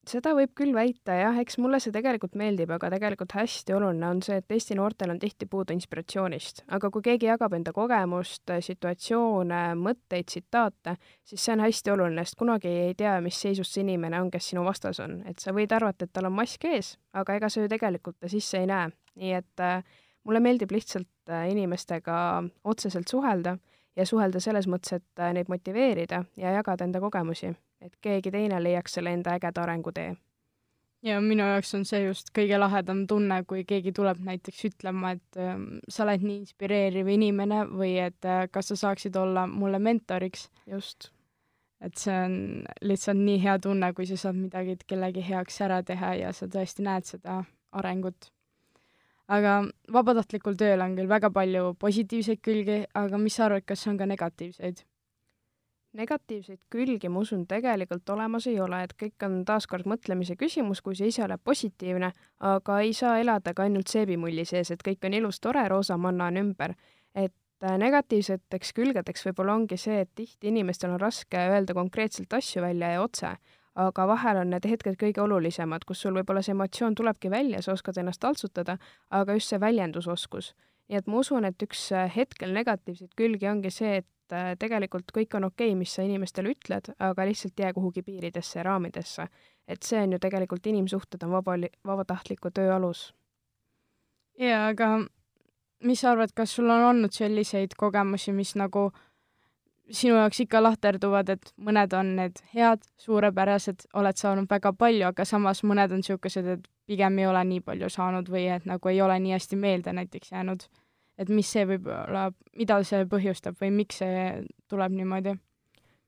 seda 0.10 0.32
võib 0.34 0.56
küll 0.58 0.74
väita 0.74 1.14
jah, 1.14 1.36
eks 1.38 1.60
mulle 1.62 1.78
see 1.84 1.94
tegelikult 1.94 2.34
meeldib, 2.40 2.72
aga 2.74 2.90
tegelikult 2.96 3.36
hästi 3.36 3.76
oluline 3.76 4.08
on 4.08 4.22
see, 4.26 4.40
et 4.42 4.56
Eesti 4.56 4.78
noortel 4.80 5.12
on 5.14 5.20
tihti 5.22 5.46
puudu 5.46 5.76
inspiratsioonist. 5.76 6.64
aga 6.76 6.90
kui 6.90 7.04
keegi 7.06 7.30
jagab 7.30 7.54
enda 7.54 7.74
kogemust, 7.76 8.50
situatsioone, 8.66 9.62
mõtteid, 9.78 10.26
tsitaate, 10.32 10.96
siis 11.30 11.46
see 11.46 11.54
on 11.54 11.64
hästi 11.68 11.94
oluline, 11.94 12.26
sest 12.26 12.40
kunagi 12.40 12.74
ei 12.88 12.96
tea, 12.98 13.20
mis 13.22 13.38
seisus 13.38 13.74
see 13.74 13.86
inimene 13.86 14.22
on, 14.24 14.32
kes 14.34 14.50
sinu 14.54 14.66
vastas 14.66 15.04
on. 15.04 15.20
et 15.30 15.40
sa 15.40 15.54
võid 15.54 15.76
arvata, 15.76 16.08
et 16.08 16.14
tal 16.16 16.32
on 16.32 16.38
mask 16.42 16.66
ees, 16.66 16.96
aga 17.14 17.38
ega 17.38 17.50
sa 17.50 17.62
ju 17.62 17.70
tegelikult 17.70 18.18
ta 18.20 18.32
sisse 18.32 18.64
ei 18.64 18.70
näe. 18.72 18.90
nii 19.20 19.34
et 19.44 19.66
äh, 19.66 19.84
mulle 20.24 20.42
meeldib 20.42 20.72
lihtsalt 20.72 21.30
äh, 21.30 21.52
inimestega 21.52 22.18
otseselt 22.64 23.12
suhelda 23.12 23.60
ja 24.00 24.06
suhelda 24.08 24.40
selles 24.40 24.68
mõttes, 24.72 25.02
et 25.02 25.24
äh, 25.24 25.34
neid 25.36 25.52
motiveerida 25.52 26.24
ja 26.40 26.56
jagada 26.56 26.88
enda 26.88 27.04
kogemusi 27.04 27.52
et 27.82 27.96
keegi 28.04 28.32
teine 28.34 28.60
leiaks 28.64 28.98
selle 28.98 29.14
enda 29.16 29.36
ägeda 29.38 29.64
arengutee. 29.64 30.16
ja 31.04 31.22
minu 31.24 31.46
jaoks 31.48 31.72
on 31.78 31.86
see 31.88 32.02
just 32.04 32.32
kõige 32.36 32.58
lahedam 32.60 33.06
tunne, 33.08 33.38
kui 33.48 33.64
keegi 33.68 33.94
tuleb 33.96 34.20
näiteks 34.26 34.66
ütlema, 34.72 35.14
et 35.16 35.40
äh, 35.40 35.54
sa 35.88 36.04
oled 36.06 36.26
nii 36.26 36.42
inspireeriv 36.44 37.08
inimene 37.16 37.64
või 37.70 37.94
et 38.04 38.28
äh, 38.28 38.48
kas 38.52 38.74
sa 38.74 38.80
saaksid 38.88 39.16
olla 39.16 39.48
mulle 39.48 39.80
mentoriks. 39.80 40.50
just. 40.68 41.12
et 41.82 41.96
see 41.96 42.16
on 42.26 42.34
lihtsalt 42.82 43.24
nii 43.24 43.40
hea 43.40 43.56
tunne, 43.64 43.94
kui 43.94 44.06
sa 44.06 44.18
saad 44.20 44.36
midagi 44.36 44.76
kellegi 44.88 45.24
heaks 45.30 45.62
ära 45.62 45.80
teha 45.84 46.14
ja 46.20 46.34
sa 46.36 46.48
tõesti 46.52 46.84
näed 46.84 47.08
seda 47.08 47.44
arengut 47.72 48.32
aga 49.30 49.56
vabatahtlikul 49.94 50.58
tööl 50.58 50.82
on 50.82 50.96
küll 50.98 51.10
väga 51.10 51.30
palju 51.34 51.74
positiivseid 51.82 52.42
külgi, 52.46 52.80
aga 52.98 53.20
mis 53.22 53.38
sa 53.38 53.48
arvad, 53.48 53.66
kas 53.70 53.86
on 53.88 54.00
ka 54.00 54.08
negatiivseid? 54.10 54.86
negatiivseid 55.98 56.60
külgi, 56.70 57.10
ma 57.10 57.24
usun, 57.24 57.48
tegelikult 57.50 58.10
olemas 58.14 58.46
ei 58.50 58.60
ole, 58.62 58.84
et 58.86 58.94
kõik 59.00 59.26
on 59.26 59.40
taaskord 59.46 59.88
mõtlemise 59.90 60.36
küsimus, 60.38 60.84
kui 60.86 60.94
see 60.98 61.10
ise 61.10 61.24
oleb 61.26 61.42
positiivne, 61.44 62.12
aga 62.46 62.80
ei 62.86 62.94
saa 62.94 63.18
elada 63.22 63.56
ka 63.58 63.66
ainult 63.66 63.90
seebimulli 63.90 64.46
sees, 64.46 64.70
et 64.70 64.84
kõik 64.86 65.08
on 65.10 65.18
ilus, 65.18 65.42
tore, 65.42 65.66
roosa 65.70 65.98
manna 65.98 66.30
on 66.30 66.38
ümber. 66.44 66.76
et 67.16 67.34
äh, 67.66 67.78
negatiivseteks 67.82 68.74
külgedeks 68.78 69.26
võib-olla 69.26 69.56
ongi 69.58 69.78
see, 69.78 70.02
et 70.06 70.12
tihti 70.16 70.54
inimestel 70.54 70.94
on 70.94 71.02
raske 71.02 71.38
öelda 71.38 71.74
konkreetselt 71.74 72.34
asju 72.34 72.62
välja 72.62 72.92
ja 72.94 73.02
otse, 73.02 73.34
aga 73.80 74.06
vahel 74.10 74.42
on 74.42 74.54
need 74.54 74.66
hetked 74.68 74.98
kõige 75.00 75.22
olulisemad, 75.24 75.86
kus 75.88 76.04
sul 76.04 76.18
võib-olla 76.18 76.44
see 76.46 76.56
emotsioon 76.56 76.98
tulebki 77.00 77.32
välja, 77.32 77.62
sa 77.64 77.76
oskad 77.76 78.00
ennast 78.02 78.22
taltsutada, 78.24 78.78
aga 79.10 79.38
just 79.38 79.54
see 79.54 79.62
väljendusoskus. 79.62 80.54
nii 80.90 80.98
et 80.98 81.08
ma 81.08 81.20
usun, 81.22 81.46
et 81.46 81.62
üks 81.62 81.92
äh, 81.94 82.10
hetkel 82.16 82.54
negatiivseid 82.54 83.12
külgi 83.18 83.48
ongi 83.48 83.70
see, 83.72 84.00
et 84.02 84.34
äh, 84.34 84.56
tegelikult 84.60 85.12
kõik 85.14 85.36
on 85.38 85.46
okei 85.52 85.70
okay,, 85.70 85.78
mis 85.78 85.94
sa 85.94 86.04
inimestele 86.04 86.56
ütled, 86.56 86.90
aga 87.00 87.28
lihtsalt 87.30 87.60
jää 87.60 87.74
kuhugi 87.74 88.02
piiridesse 88.02 88.60
ja 88.60 88.66
raamidesse. 88.72 89.28
et 89.68 89.84
see 89.84 90.02
on 90.02 90.12
ju 90.14 90.20
tegelikult, 90.20 90.66
inimsuhted 90.66 91.24
on 91.24 91.32
vaba, 91.32 91.56
vabatahtliku 91.86 92.52
töö 92.52 92.76
alus. 92.76 93.14
jaa, 94.38 94.68
aga 94.68 95.06
mis 95.84 96.02
sa 96.02 96.12
arvad, 96.12 96.34
kas 96.36 96.56
sul 96.56 96.70
on 96.70 96.84
olnud 96.84 97.14
selliseid 97.16 97.78
kogemusi, 97.78 98.32
mis 98.32 98.56
nagu 98.56 98.90
sinu 99.92 100.16
jaoks 100.16 100.40
ikka 100.44 100.62
lahterduvad, 100.64 101.30
et 101.34 101.54
mõned 101.58 101.94
on 101.98 102.16
need 102.20 102.42
head, 102.54 102.84
suurepärased, 103.02 103.88
oled 103.94 104.18
saanud 104.18 104.50
väga 104.50 104.74
palju, 104.74 105.08
aga 105.10 105.26
samas 105.26 105.64
mõned 105.64 105.96
on 105.96 106.04
niisugused, 106.04 106.46
et 106.46 106.68
pigem 106.90 107.18
ei 107.20 107.26
ole 107.30 107.42
nii 107.54 107.64
palju 107.66 107.90
saanud 107.94 108.30
või 108.30 108.48
et 108.54 108.68
nagu 108.70 108.92
ei 108.92 109.02
ole 109.02 109.18
nii 109.20 109.36
hästi 109.38 109.58
meelde 109.60 109.94
näiteks 109.94 110.32
jäänud 110.36 110.68
et 111.20 111.30
mis 111.34 111.52
see 111.52 111.66
võib 111.68 111.88
olla, 111.92 112.30
mida 112.58 112.80
see 112.88 113.06
põhjustab 113.10 113.60
või 113.60 113.74
miks 113.82 114.02
see 114.04 114.26
tuleb 114.72 114.96
niimoodi? 114.96 115.36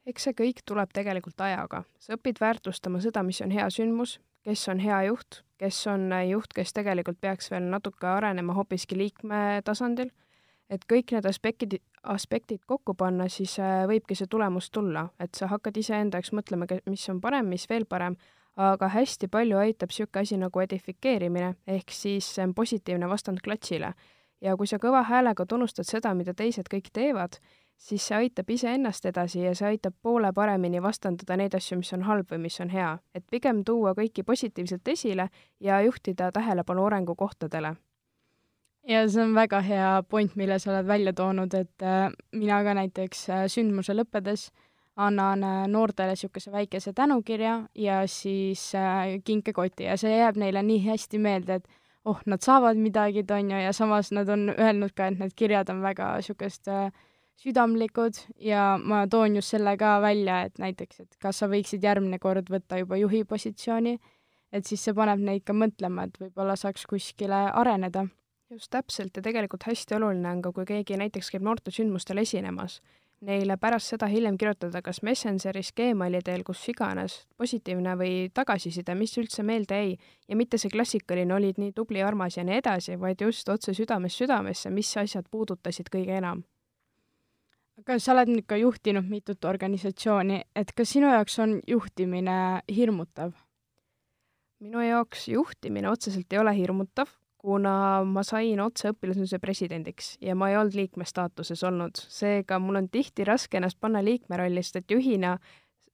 eks 0.08 0.28
see 0.28 0.36
kõik 0.38 0.64
tuleb 0.66 0.94
tegelikult 0.96 1.42
ajaga. 1.46 1.84
sa 2.00 2.16
õpid 2.18 2.40
väärtustama 2.42 3.02
seda, 3.04 3.24
mis 3.24 3.42
on 3.44 3.52
hea 3.54 3.68
sündmus, 3.70 4.18
kes 4.48 4.64
on 4.72 4.82
hea 4.82 5.04
juht, 5.12 5.44
kes 5.62 5.78
on 5.92 6.10
juht, 6.30 6.56
kes 6.58 6.74
tegelikult 6.74 7.20
peaks 7.22 7.52
veel 7.52 7.68
natuke 7.70 8.08
arenema 8.10 8.56
hoopiski 8.58 8.98
liikme 8.98 9.62
tasandil, 9.66 10.10
et 10.72 10.86
kõik 10.88 11.12
need 11.12 11.26
aspektid, 11.28 11.78
aspektid 12.04 12.62
kokku 12.66 12.96
panna, 12.98 13.28
siis 13.30 13.58
äh, 13.60 13.84
võibki 13.92 14.16
see 14.16 14.30
tulemus 14.32 14.72
tulla, 14.72 15.10
et 15.20 15.36
sa 15.36 15.50
hakkad 15.52 15.78
iseenda 15.78 16.22
jaoks 16.22 16.32
mõtlema, 16.38 16.70
mis 16.90 17.10
on 17.12 17.20
parem, 17.22 17.52
mis 17.52 17.68
veel 17.70 17.86
parem, 17.86 18.16
aga 18.56 18.88
hästi 18.92 19.28
palju 19.32 19.60
aitab 19.60 19.92
niisugune 19.92 20.24
asi 20.24 20.40
nagu 20.40 20.64
edifikeerimine, 20.64 21.54
ehk 21.68 21.94
siis 21.96 22.34
positiivne 22.56 23.08
vastand 23.10 23.44
klatsile 23.44 23.94
ja 24.42 24.56
kui 24.58 24.68
sa 24.68 24.80
kõva 24.82 25.04
häälega 25.08 25.46
tunnustad 25.46 25.88
seda, 25.88 26.14
mida 26.18 26.34
teised 26.34 26.70
kõik 26.72 26.90
teevad, 26.94 27.38
siis 27.78 28.08
see 28.08 28.18
aitab 28.18 28.50
iseennast 28.50 29.06
edasi 29.10 29.46
ja 29.46 29.54
see 29.58 29.70
aitab 29.74 29.96
poole 30.02 30.34
paremini 30.34 30.82
vastandada 30.84 31.38
neid 31.38 31.56
asju, 31.58 31.80
mis 31.82 31.94
on 31.98 32.06
halb 32.10 32.34
või 32.34 32.44
mis 32.48 32.60
on 32.62 32.70
hea. 32.70 32.98
et 33.16 33.26
pigem 33.32 33.64
tuua 33.64 33.94
kõiki 33.98 34.24
positiivselt 34.24 34.88
esile 34.88 35.30
ja 35.60 35.82
juhtida 35.82 36.32
tähelepanu 36.32 36.86
arengukohtadele. 36.86 37.76
Ja 38.88 39.04
see 39.10 39.24
on 39.24 39.36
väga 39.36 39.62
hea 39.66 39.90
point, 40.10 40.36
mille 40.40 40.58
sa 40.60 40.72
oled 40.74 40.88
välja 40.88 41.14
toonud, 41.14 41.54
et 41.54 41.86
äh, 41.86 42.10
mina 42.32 42.62
ka 42.64 42.76
näiteks 42.78 43.28
äh, 43.30 43.44
sündmuse 43.52 43.96
lõppedes 43.96 44.50
annan 45.02 45.44
äh, 45.44 45.60
noortele 45.72 46.16
niisuguse 46.16 46.52
väikese 46.52 46.94
tänukirja 46.94 47.62
ja 47.76 48.02
siis 48.08 48.72
kinkekoti 49.26 49.88
ja 49.90 49.98
see 49.98 50.18
jääb 50.18 50.40
neile 50.42 50.64
nii 50.64 50.82
hästi 50.88 51.22
meelde, 51.22 51.62
et 51.62 51.70
oh, 52.06 52.20
nad 52.26 52.42
saavad 52.42 52.78
midagi, 52.78 53.26
on 53.32 53.54
ju, 53.54 53.62
ja 53.62 53.74
samas 53.74 54.12
nad 54.12 54.30
on 54.30 54.50
öelnud 54.58 54.94
ka, 54.96 55.08
et 55.08 55.20
need 55.20 55.38
kirjad 55.38 55.70
on 55.70 55.82
väga 55.86 56.16
niisugust 56.18 56.70
südamlikud 57.42 58.18
ja 58.42 58.80
ma 58.84 59.06
toon 59.10 59.36
just 59.36 59.54
selle 59.54 59.76
ka 59.78 60.00
välja, 60.02 60.42
et 60.46 60.60
näiteks, 60.62 61.00
et 61.00 61.22
kas 61.22 61.42
sa 61.42 61.50
võiksid 61.50 61.84
järgmine 61.86 62.20
kord 62.22 62.50
võtta 62.54 62.82
juba 62.82 63.00
juhi 63.02 63.24
positsiooni, 63.26 63.98
et 64.52 64.68
siis 64.68 64.84
see 64.84 64.94
paneb 64.98 65.22
neid 65.26 65.46
ka 65.48 65.56
mõtlema, 65.56 66.06
et 66.06 66.20
võib-olla 66.22 66.58
saaks 66.60 66.86
kuskile 66.90 67.48
areneda. 67.50 68.06
Just 68.52 68.68
täpselt 68.70 69.16
ja 69.16 69.22
tegelikult 69.24 69.64
hästi 69.64 69.96
oluline 69.96 70.30
on 70.30 70.42
ka, 70.42 70.52
kui 70.52 70.66
keegi 70.68 70.98
näiteks 71.00 71.32
käib 71.32 71.46
noortesündmustel 71.48 72.20
esinemas 72.20 72.82
neile 73.26 73.58
pärast 73.62 73.94
seda 73.94 74.08
hiljem 74.10 74.38
kirjutada 74.40 74.82
kas 74.82 75.02
Messengeris, 75.06 75.72
Gmaili 75.78 76.22
teel, 76.26 76.44
kus 76.46 76.62
iganes, 76.72 77.20
positiivne 77.38 77.94
või 78.00 78.14
tagasiside, 78.34 78.96
mis 78.98 79.14
üldse 79.22 79.46
meelde 79.46 79.78
jäi. 79.78 79.92
ja 80.28 80.36
mitte 80.36 80.58
see 80.58 80.72
klassikaline 80.74 81.34
olid 81.34 81.60
nii 81.62 81.74
tubli, 81.78 82.02
armas 82.02 82.38
ja 82.38 82.44
nii 82.44 82.58
edasi, 82.58 82.98
vaid 83.00 83.22
just 83.22 83.50
otse 83.50 83.74
südamest 83.78 84.24
südamesse, 84.24 84.70
mis 84.70 84.90
asjad 84.98 85.30
puudutasid 85.32 85.94
kõige 85.94 86.18
enam. 86.18 86.44
aga 87.78 88.00
sa 88.00 88.14
oled 88.14 88.30
nüüd 88.30 88.46
ka 88.46 88.58
juhtinud 88.58 89.08
mitut 89.10 89.46
organisatsiooni, 89.46 90.42
et 90.56 90.74
kas 90.74 90.90
sinu 90.90 91.14
jaoks 91.14 91.40
on 91.40 91.60
juhtimine 91.68 92.62
hirmutav? 92.74 93.34
minu 94.62 94.82
jaoks 94.82 95.28
juhtimine 95.28 95.90
otseselt 95.90 96.34
ei 96.34 96.40
ole 96.40 96.54
hirmutav, 96.58 97.10
kuna 97.42 98.04
ma 98.06 98.22
sain 98.26 98.60
otse 98.62 98.92
õpilasündmuse 98.94 99.40
presidendiks 99.42 100.14
ja 100.22 100.36
ma 100.38 100.52
ei 100.52 100.60
olnud 100.60 100.78
liikme 100.78 101.08
staatuses 101.10 101.64
olnud, 101.66 101.98
seega 102.14 102.60
mul 102.62 102.78
on 102.84 102.90
tihti 102.94 103.26
raske 103.26 103.58
ennast 103.58 103.80
panna 103.82 104.04
liikme 104.06 104.38
rolli, 104.38 104.62
sest 104.62 104.84
et 104.84 104.94
juhina 104.94 105.36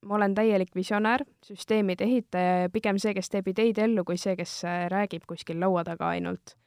ma 0.05 0.15
olen 0.19 0.35
täielik 0.35 0.75
visionäär, 0.75 1.23
süsteemide 1.45 2.03
ehitaja 2.03 2.61
ja 2.65 2.69
pigem 2.69 2.99
see, 3.01 3.15
kes 3.15 3.31
teeb 3.31 3.47
ideid 3.53 3.79
ellu, 3.81 4.03
kui 4.05 4.19
see, 4.19 4.35
kes 4.37 4.59
äh, 4.67 4.85
räägib 4.91 5.23
kuskil 5.27 5.59
laua 5.63 5.83
taga 5.87 6.11
ainult. 6.15 6.57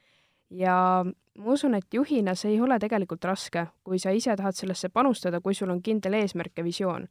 ja 0.49 1.05
ma 1.05 1.53
usun, 1.53 1.77
et 1.77 1.93
juhina 1.93 2.35
see 2.35 2.55
ei 2.55 2.61
ole 2.61 2.79
tegelikult 2.79 3.23
raske, 3.23 3.67
kui 3.83 3.99
sa 3.99 4.11
ise 4.11 4.35
tahad 4.35 4.57
sellesse 4.57 4.89
panustada, 4.89 5.39
kui 5.41 5.53
sul 5.55 5.69
on 5.69 5.81
kindel 5.81 6.17
eesmärk 6.19 6.57
ja 6.57 6.63
visioon 6.63 7.07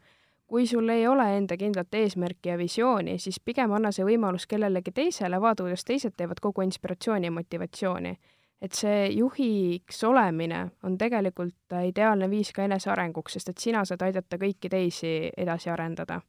kui 0.50 0.66
sul 0.66 0.88
ei 0.88 1.06
ole 1.06 1.36
enda 1.36 1.54
kindlat 1.56 1.94
eesmärki 1.94 2.48
ja 2.48 2.58
visiooni, 2.58 3.18
siis 3.22 3.38
pigem 3.44 3.70
anna 3.70 3.92
see 3.94 4.02
võimalus 4.06 4.48
kellelegi 4.50 4.90
teisele, 4.90 5.38
vaata, 5.40 5.62
kuidas 5.62 5.86
teised 5.86 6.16
teevad 6.18 6.42
kogu 6.42 6.64
inspiratsiooni 6.66 7.30
ja 7.30 7.34
motivatsiooni. 7.36 8.16
et 8.60 8.76
see 8.76 9.06
juhiks 9.16 10.02
olemine 10.04 10.58
on 10.84 10.98
tegelikult 10.98 11.72
ideaalne 11.86 12.26
viis 12.30 12.50
ka 12.52 12.66
enesearenguks, 12.66 13.32
sest 13.32 13.48
et 13.48 13.58
sina 13.58 13.84
saad 13.88 14.02
aidata 14.02 14.36
kõiki 14.36 14.68
teisi 14.68 15.30
edasi 15.36 15.70
arendada. 15.70 16.20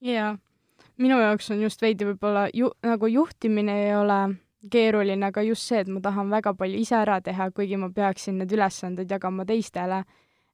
jaa, 0.00 0.38
minu 0.96 1.20
jaoks 1.20 1.50
on 1.50 1.60
just 1.60 1.82
veidi 1.82 2.08
võib-olla 2.08 2.48
ju-, 2.54 2.72
nagu 2.82 3.06
juhtimine 3.06 3.78
ei 3.84 3.96
ole 3.96 4.20
keeruline, 4.70 5.26
aga 5.26 5.42
just 5.42 5.68
see, 5.68 5.84
et 5.84 5.88
ma 5.88 6.00
tahan 6.00 6.30
väga 6.30 6.54
palju 6.54 6.80
ise 6.80 6.96
ära 6.96 7.20
teha, 7.20 7.50
kuigi 7.50 7.76
ma 7.76 7.90
peaksin 7.90 8.38
need 8.38 8.52
ülesanded 8.52 9.10
jagama 9.10 9.44
teistele 9.44 10.04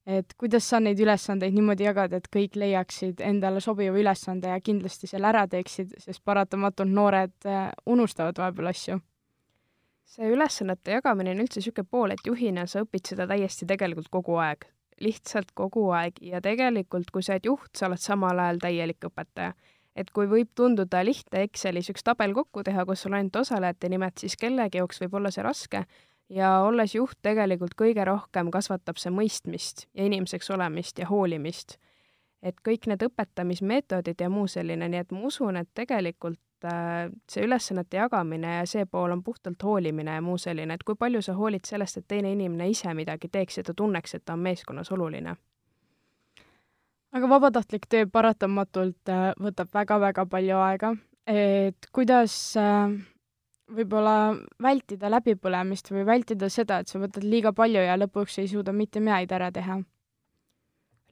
et 0.05 0.35
kuidas 0.37 0.67
sa 0.67 0.79
neid 0.83 0.99
ülesandeid 0.99 1.55
niimoodi 1.55 1.87
jagad, 1.87 2.13
et 2.13 2.27
kõik 2.31 2.57
leiaksid 2.59 3.23
endale 3.23 3.61
sobiva 3.63 3.95
ülesande 3.99 4.51
ja 4.51 4.59
kindlasti 4.59 5.07
selle 5.07 5.29
ära 5.31 5.45
teeksid, 5.47 5.95
sest 6.03 6.23
paratamatult 6.25 6.91
noored 6.91 7.35
äh, 7.47 7.69
unustavad 7.85 8.39
vahepeal 8.39 8.71
asju? 8.73 8.99
see 10.13 10.29
ülesannete 10.29 10.99
jagamine 10.99 11.31
on 11.33 11.39
üldse 11.41 11.57
niisugune 11.57 11.87
pool, 11.89 12.11
et 12.13 12.27
juhina 12.27 12.67
sa 12.69 12.83
õpid 12.83 13.07
seda 13.13 13.25
täiesti 13.25 13.65
tegelikult 13.65 14.11
kogu 14.13 14.35
aeg, 14.43 14.67
lihtsalt 15.01 15.53
kogu 15.57 15.87
aeg 15.95 16.19
ja 16.21 16.41
tegelikult, 16.43 17.09
kui 17.09 17.23
sa 17.25 17.33
oled 17.33 17.47
juht, 17.47 17.71
sa 17.73 17.87
oled 17.87 18.01
samal 18.03 18.41
ajal 18.43 18.61
täielik 18.61 19.07
õpetaja. 19.09 19.55
et 19.95 20.09
kui 20.09 20.25
võib 20.25 20.49
tunduda 20.57 21.03
lihtne 21.05 21.43
Excelis 21.47 21.89
üks 21.89 22.03
tabel 22.03 22.33
kokku 22.33 22.63
teha, 22.65 22.85
kus 22.85 23.05
sul 23.05 23.13
ainult 23.13 23.35
osalejate 23.41 23.89
nimed, 23.89 24.17
siis 24.17 24.35
kellegi 24.37 24.77
jaoks 24.77 25.01
võib 25.01 25.17
olla 25.19 25.31
see 25.31 25.43
raske 25.45 25.85
ja 26.33 26.53
olles 26.65 26.95
juht 26.95 27.19
tegelikult 27.21 27.75
kõige 27.79 28.05
rohkem 28.07 28.51
kasvatab 28.51 28.99
see 29.01 29.11
mõistmist 29.13 29.87
ja 29.93 30.07
inimeseks 30.07 30.51
olemist 30.53 30.99
ja 30.99 31.07
hoolimist. 31.09 31.77
et 32.43 32.57
kõik 32.59 32.89
need 32.91 33.03
õpetamismeetodid 33.05 34.19
ja 34.19 34.27
muu 34.29 34.49
selline, 34.51 34.89
nii 34.91 34.99
et 34.99 35.11
ma 35.15 35.21
usun, 35.29 35.55
et 35.57 35.69
tegelikult 35.73 36.67
äh, 36.67 37.07
see 37.31 37.45
ülesannete 37.45 37.97
jagamine 37.97 38.57
ja 38.57 38.65
see 38.67 38.85
pool 38.85 39.15
on 39.15 39.23
puhtalt 39.23 39.63
hoolimine 39.63 40.17
ja 40.17 40.21
muu 40.21 40.37
selline, 40.37 40.73
et 40.73 40.83
kui 40.83 40.95
palju 40.99 41.21
sa 41.21 41.37
hoolid 41.37 41.63
sellest, 41.65 42.01
et 42.01 42.07
teine 42.07 42.33
inimene 42.35 42.67
ise 42.69 42.93
midagi 42.93 43.29
teeks 43.31 43.57
ja 43.57 43.63
ta 43.63 43.73
tunneks, 43.73 44.15
et 44.15 44.25
ta 44.25 44.33
on 44.33 44.43
meeskonnas 44.43 44.91
oluline? 44.91 45.37
aga 47.13 47.29
vabatahtlik 47.29 47.87
töö 47.89 48.05
paratamatult 48.11 49.09
äh, 49.09 49.31
võtab 49.39 49.71
väga-väga 49.73 50.25
palju 50.25 50.59
aega, 50.65 50.95
et 51.29 51.91
kuidas 51.95 52.35
äh, 52.59 52.91
võib-olla 53.71 54.35
vältida 54.61 55.09
läbipõlemist 55.11 55.91
või 55.91 56.05
vältida 56.05 56.49
seda, 56.49 56.79
et 56.79 56.91
sa 56.91 56.99
võtad 56.99 57.23
liiga 57.23 57.53
palju 57.53 57.83
ja 57.83 57.97
lõpuks 57.97 58.39
ei 58.41 58.47
suuda 58.51 58.73
mitte 58.73 58.99
midagi 58.99 59.33
ära 59.35 59.51
teha? 59.51 59.81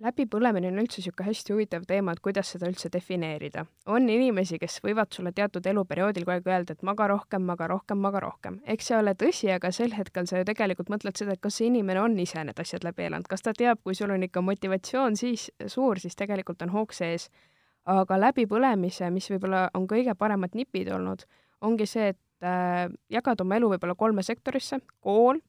läbipõlemine 0.02 0.72
on 0.72 0.80
üldse 0.82 0.98
niisugune 0.98 1.28
hästi 1.28 1.54
huvitav 1.54 1.84
teema, 1.86 2.16
et 2.16 2.22
kuidas 2.26 2.50
seda 2.54 2.66
üldse 2.70 2.90
defineerida. 2.94 3.66
on 3.86 4.10
inimesi, 4.10 4.58
kes 4.60 4.80
võivad 4.84 5.14
sulle 5.14 5.32
teatud 5.32 5.66
eluperioodil 5.66 6.26
kogu 6.26 6.34
aeg 6.34 6.48
öelda, 6.48 6.74
et 6.74 6.82
maga 6.82 7.08
rohkem, 7.12 7.44
maga 7.46 7.68
rohkem, 7.68 8.02
maga 8.02 8.20
rohkem. 8.20 8.60
eks 8.66 8.88
see 8.88 8.98
ole 8.98 9.14
tõsi, 9.14 9.52
aga 9.54 9.72
sel 9.72 9.94
hetkel 9.94 10.26
sa 10.28 10.42
ju 10.42 10.48
tegelikult 10.50 10.90
mõtled 10.90 11.18
seda, 11.18 11.34
et 11.38 11.42
kas 11.42 11.60
see 11.60 11.68
inimene 11.68 12.02
on 12.02 12.18
ise 12.20 12.44
need 12.44 12.60
asjad 12.60 12.84
läbi 12.84 13.06
elanud, 13.10 13.28
kas 13.28 13.46
ta 13.46 13.54
teab, 13.54 13.84
kui 13.84 13.96
sul 13.96 14.10
on 14.10 14.24
ikka 14.24 14.42
motivatsioon 14.42 15.16
siis 15.16 15.52
suur, 15.68 16.00
siis 16.00 16.16
tegelikult 16.16 16.62
on 16.62 16.70
hoog 16.70 16.94
sees. 16.94 17.30
aga 17.86 18.18
läbipõlemise, 18.18 19.10
mis 19.10 19.30
võib-olla 19.30 19.70
on 19.74 19.88
kõige 19.88 20.14
paremad 20.16 20.54
nipid 20.54 20.90
olnud, 20.94 21.26
ongi 21.62 21.86
see, 21.86 22.10
et 22.10 22.18
äh, 22.44 22.88
jagad 23.10 23.42
oma 23.42 23.58
elu 23.60 23.74
võib-olla 23.76 23.96
kolme 23.96 24.24
sektorisse, 24.24 24.82
kool, 25.00 25.40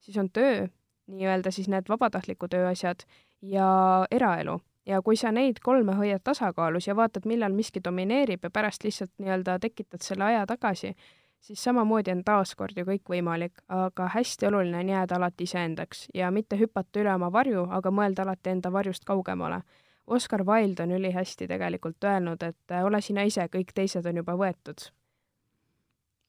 siis 0.00 0.16
on 0.20 0.30
töö, 0.30 0.66
nii-öelda 1.10 1.50
siis 1.50 1.68
need 1.68 1.88
vabatahtliku 1.88 2.48
töö 2.48 2.68
asjad 2.70 3.06
ja 3.42 4.06
eraelu. 4.10 4.60
ja 4.86 5.02
kui 5.02 5.16
sa 5.16 5.30
neid 5.30 5.60
kolme 5.62 5.92
hoiad 5.94 6.22
tasakaalus 6.24 6.86
ja 6.88 6.96
vaatad, 6.96 7.26
millal 7.28 7.52
miski 7.52 7.82
domineerib 7.84 8.44
ja 8.44 8.50
pärast 8.50 8.84
lihtsalt 8.84 9.12
nii-öelda 9.18 9.58
tekitad 9.60 10.02
selle 10.02 10.24
aja 10.24 10.46
tagasi, 10.46 10.94
siis 11.40 11.64
samamoodi 11.64 12.10
on 12.10 12.22
taaskord 12.24 12.76
ju 12.76 12.84
kõik 12.88 13.12
võimalik, 13.12 13.60
aga 13.68 14.08
hästi 14.14 14.48
oluline 14.48 14.80
on 14.80 14.88
jääda 14.88 15.16
alati 15.16 15.44
iseendaks 15.44 16.06
ja 16.14 16.30
mitte 16.30 16.58
hüpata 16.58 17.00
üle 17.02 17.14
oma 17.14 17.30
varju, 17.32 17.66
aga 17.70 17.90
mõelda 17.90 18.24
alati 18.26 18.50
enda 18.50 18.72
varjust 18.72 19.04
kaugemale. 19.04 19.62
Oscar 20.06 20.42
Wilde 20.46 20.82
on 20.82 20.90
ülihästi 20.90 21.46
tegelikult 21.48 22.04
öelnud, 22.04 22.42
et 22.42 22.74
ole 22.82 23.00
sina 23.00 23.22
ise, 23.22 23.46
kõik 23.52 23.70
teised 23.74 24.06
on 24.06 24.16
juba 24.16 24.34
võetud. 24.34 24.90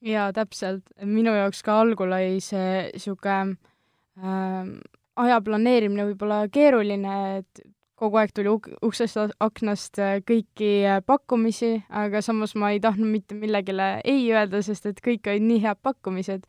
Jaa, 0.02 0.30
täpselt. 0.34 0.82
minu 1.04 1.34
jaoks 1.36 1.62
ka 1.62 1.80
algul 1.82 2.12
oli 2.14 2.40
see 2.44 2.88
niisugune 2.92 3.56
äh, 4.18 4.72
aja 5.22 5.40
planeerimine 5.44 6.08
võib-olla 6.10 6.46
keeruline, 6.52 7.18
et 7.42 7.62
kogu 8.02 8.18
aeg 8.18 8.32
tuli 8.34 8.50
uk-, 8.50 8.70
uksest, 8.84 9.36
aknast 9.42 10.00
äh, 10.02 10.18
kõiki 10.26 10.72
äh, 10.88 11.00
pakkumisi, 11.06 11.74
aga 11.88 12.22
samas 12.24 12.56
ma 12.58 12.72
ei 12.74 12.82
tahtnud 12.82 13.10
mitte 13.12 13.38
millegile 13.38 13.94
ei 14.04 14.26
öelda, 14.32 14.62
sest 14.64 14.88
et 14.90 15.02
kõik 15.04 15.28
olid 15.30 15.46
nii 15.46 15.62
head 15.66 15.82
pakkumised. 15.82 16.46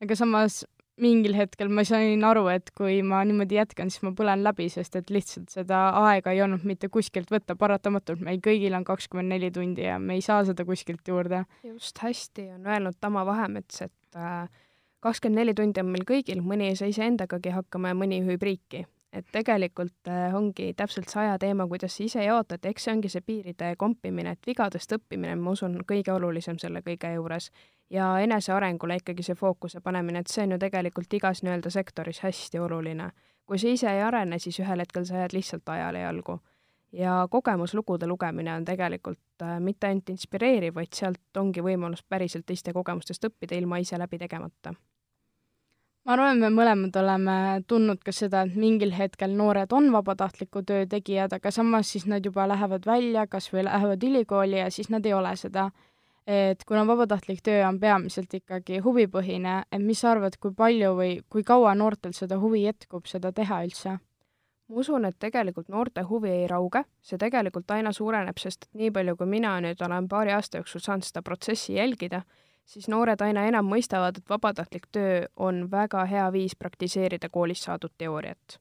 aga 0.00 0.16
samas 0.16 0.64
mingil 1.00 1.34
hetkel 1.36 1.70
ma 1.72 1.84
sain 1.86 2.24
aru, 2.26 2.46
et 2.52 2.70
kui 2.76 3.00
ma 3.06 3.22
niimoodi 3.26 3.58
jätkan, 3.58 3.90
siis 3.92 4.04
ma 4.06 4.12
põlen 4.16 4.44
läbi, 4.44 4.68
sest 4.72 4.96
et 5.00 5.10
lihtsalt 5.12 5.52
seda 5.52 5.82
aega 6.02 6.34
ei 6.34 6.42
olnud 6.44 6.64
mitte 6.68 6.90
kuskilt 6.92 7.32
võtta, 7.32 7.56
paratamatult 7.58 8.22
meil 8.26 8.40
kõigil 8.44 8.76
on 8.76 8.86
kakskümmend 8.88 9.34
neli 9.34 9.50
tundi 9.54 9.86
ja 9.86 9.98
me 9.98 10.18
ei 10.18 10.24
saa 10.24 10.44
seda 10.48 10.66
kuskilt 10.68 11.08
juurde. 11.08 11.44
just, 11.64 11.98
hästi 11.98 12.50
on 12.56 12.66
öelnud 12.66 13.00
Tama 13.00 13.24
Vahemets, 13.26 13.82
et 13.88 14.16
äh, 14.20 14.46
kakskümmend 15.00 15.42
neli 15.42 15.56
tundi 15.56 15.82
on 15.82 15.92
meil 15.92 16.06
kõigil, 16.08 16.44
mõni 16.44 16.70
ei 16.70 16.78
saa 16.78 16.90
iseendagagi 16.92 17.54
hakkama 17.56 17.94
ja 17.94 17.98
mõni 17.98 18.20
juhib 18.22 18.42
riiki. 18.50 18.86
Et 19.12 19.26
tegelikult 19.32 20.08
äh, 20.08 20.34
ongi 20.34 20.72
täpselt 20.76 21.08
see 21.10 21.22
aja 21.24 21.38
teema, 21.38 21.66
kuidas 21.68 21.96
sa 21.96 22.04
ise 22.04 22.24
jaotad, 22.24 22.64
eks 22.64 22.86
see 22.86 22.94
ongi 22.94 23.10
see 23.12 23.24
piiride 23.26 23.72
kompimine, 23.78 24.36
et 24.36 24.46
vigadest 24.46 24.92
õppimine, 24.96 25.34
ma 25.36 25.54
usun, 25.56 25.80
kõige 25.86 26.12
olulisem 26.14 26.58
selle 26.62 26.82
kõige 26.86 27.14
juures. 27.14 27.50
ja 27.90 28.18
enesearengule 28.22 29.00
ikkagi 29.00 29.22
see 29.26 29.34
fookuse 29.34 29.80
panemine, 29.80 30.22
et 30.22 30.30
see 30.30 30.44
on 30.44 30.54
ju 30.54 30.58
tegelikult 30.58 31.14
igas 31.18 31.42
nii-öelda 31.42 31.70
sektoris 31.70 32.22
hästi 32.22 32.58
oluline. 32.58 33.10
kui 33.46 33.58
sa 33.58 33.68
ise 33.68 33.90
ei 33.90 34.02
arene, 34.02 34.38
siis 34.38 34.60
ühel 34.60 34.78
hetkel 34.78 35.04
sa 35.04 35.24
jääd 35.24 35.34
lihtsalt 35.34 35.68
ajale 35.68 36.00
jalgu 36.00 36.38
ja 36.92 37.26
kogemuslugude 37.30 38.06
lugemine 38.06 38.54
on 38.54 38.64
tegelikult 38.64 39.42
äh, 39.42 39.60
mitte 39.60 39.86
ainult 39.86 40.08
inspireeriv, 40.08 40.74
vaid 40.74 40.94
sealt 40.94 41.36
ongi 41.36 41.62
võimalus 41.62 42.02
päriselt 42.08 42.46
teiste 42.46 42.72
kogemustest 42.72 43.26
õppida 43.26 43.58
ilma 43.58 43.78
ise 43.78 43.98
läbi 43.98 44.18
tegemata 44.18 44.74
ma 46.10 46.16
arvan, 46.16 46.40
me 46.42 46.48
mõlemad 46.50 46.96
oleme 46.98 47.34
tundnud 47.70 48.00
ka 48.02 48.10
seda, 48.10 48.40
et 48.42 48.56
mingil 48.58 48.90
hetkel 48.96 49.30
noored 49.38 49.70
on 49.76 49.92
vabatahtliku 49.94 50.64
töö 50.66 50.88
tegijad, 50.90 51.36
aga 51.36 51.52
samas 51.54 51.92
siis 51.92 52.08
nad 52.10 52.24
juba 52.26 52.48
lähevad 52.50 52.86
välja, 52.86 53.28
kas 53.30 53.46
või 53.52 53.62
lähevad 53.68 54.02
ülikooli 54.08 54.58
ja 54.58 54.66
siis 54.74 54.90
nad 54.90 55.06
ei 55.06 55.14
ole 55.14 55.36
seda. 55.38 55.70
et 56.26 56.64
kuna 56.66 56.82
vabatahtlik 56.86 57.40
töö 57.42 57.62
on 57.66 57.78
peamiselt 57.80 58.34
ikkagi 58.34 58.78
huvipõhine, 58.84 59.54
et 59.72 59.82
mis 59.82 60.00
sa 60.00 60.10
arvad, 60.10 60.36
kui 60.38 60.52
palju 60.54 60.90
või 60.98 61.22
kui 61.30 61.42
kaua 61.42 61.74
noortel 61.74 62.12
seda 62.12 62.38
huvi 62.38 62.64
jätkub, 62.64 63.06
seda 63.06 63.32
teha 63.32 63.62
üldse? 63.64 63.96
ma 64.68 64.82
usun, 64.82 65.04
et 65.04 65.18
tegelikult 65.18 65.68
noorte 65.68 66.02
huvi 66.02 66.30
ei 66.30 66.46
rauge, 66.46 66.84
see 67.02 67.18
tegelikult 67.18 67.70
aina 67.70 67.92
suureneb, 67.92 68.38
sest 68.38 68.66
nii 68.74 68.90
palju, 68.90 69.16
kui 69.16 69.26
mina 69.26 69.60
nüüd 69.60 69.82
olen 69.82 70.08
paari 70.08 70.34
aasta 70.34 70.58
jooksul 70.58 70.80
saanud 70.80 71.06
seda 71.06 71.22
protsessi 71.22 71.74
jälgida, 71.78 72.22
siis 72.70 72.88
noored 72.88 73.20
aina 73.20 73.44
enam 73.48 73.66
mõistavad, 73.66 74.18
et 74.18 74.30
vabatahtlik 74.30 74.86
töö 74.94 75.24
on 75.36 75.64
väga 75.70 76.04
hea 76.06 76.26
viis 76.32 76.56
praktiseerida 76.56 77.28
koolis 77.28 77.64
saadud 77.66 77.92
teooriat. 77.98 78.60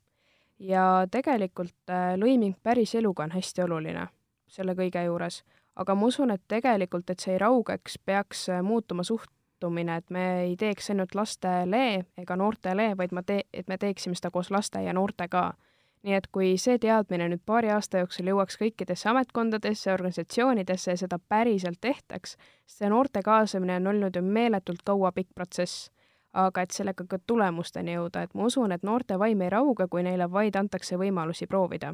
ja 0.60 1.08
tegelikult 1.12 1.89
äh, 1.89 2.15
lõiming 2.19 2.56
päris 2.63 2.95
eluga 2.95 3.24
on 3.24 3.32
hästi 3.32 3.62
oluline 3.63 4.08
selle 4.48 4.74
kõige 4.76 5.04
juures, 5.06 5.43
aga 5.76 5.95
ma 5.95 6.08
usun, 6.10 6.32
et 6.32 6.41
tegelikult, 6.48 7.10
et 7.10 7.19
see 7.19 7.36
ei 7.38 7.39
raugeks, 7.39 8.00
peaks 8.06 8.50
äh, 8.50 8.63
muutuma 8.65 9.04
suhtumine, 9.04 9.95
et 10.02 10.10
me 10.10 10.26
ei 10.41 10.58
teeks 10.58 10.89
ainult 10.89 11.15
lastele 11.15 12.06
ega 12.17 12.36
noortele, 12.36 12.91
vaid 12.98 13.13
ma 13.13 13.24
tee-, 13.24 13.45
et 13.54 13.67
me 13.67 13.78
teeksime 13.78 14.17
seda 14.17 14.32
koos 14.32 14.52
laste 14.52 14.82
ja 14.84 14.93
noortega 14.93 15.54
nii 16.03 16.15
et 16.15 16.27
kui 16.31 16.53
see 16.57 16.77
teadmine 16.79 17.27
nüüd 17.29 17.41
paari 17.45 17.71
aasta 17.75 18.03
jooksul 18.03 18.31
jõuaks 18.31 18.59
kõikidesse 18.62 19.09
ametkondadesse, 19.12 19.93
organisatsioonidesse 19.93 20.91
ja 20.91 20.97
seda 21.03 21.19
päriselt 21.19 21.81
tehtaks, 21.81 22.38
see 22.65 22.89
noorte 22.89 23.23
kaasamine 23.25 23.79
on 23.81 23.93
olnud 23.93 24.15
ju 24.15 24.21
meeletult 24.23 24.83
kaua 24.85 25.12
pikk 25.12 25.33
protsess, 25.35 25.89
aga 26.33 26.62
et 26.62 26.71
sellega 26.71 27.03
ka 27.09 27.19
tulemusteni 27.27 27.97
jõuda, 27.97 28.23
et 28.23 28.33
ma 28.33 28.45
usun, 28.47 28.71
et 28.71 28.83
noorte 28.83 29.19
vaim 29.19 29.41
ei 29.41 29.49
rauge, 29.49 29.88
kui 29.89 30.03
neile 30.03 30.31
vaid 30.31 30.55
antakse 30.55 30.97
võimalusi 30.97 31.47
proovida 31.47 31.93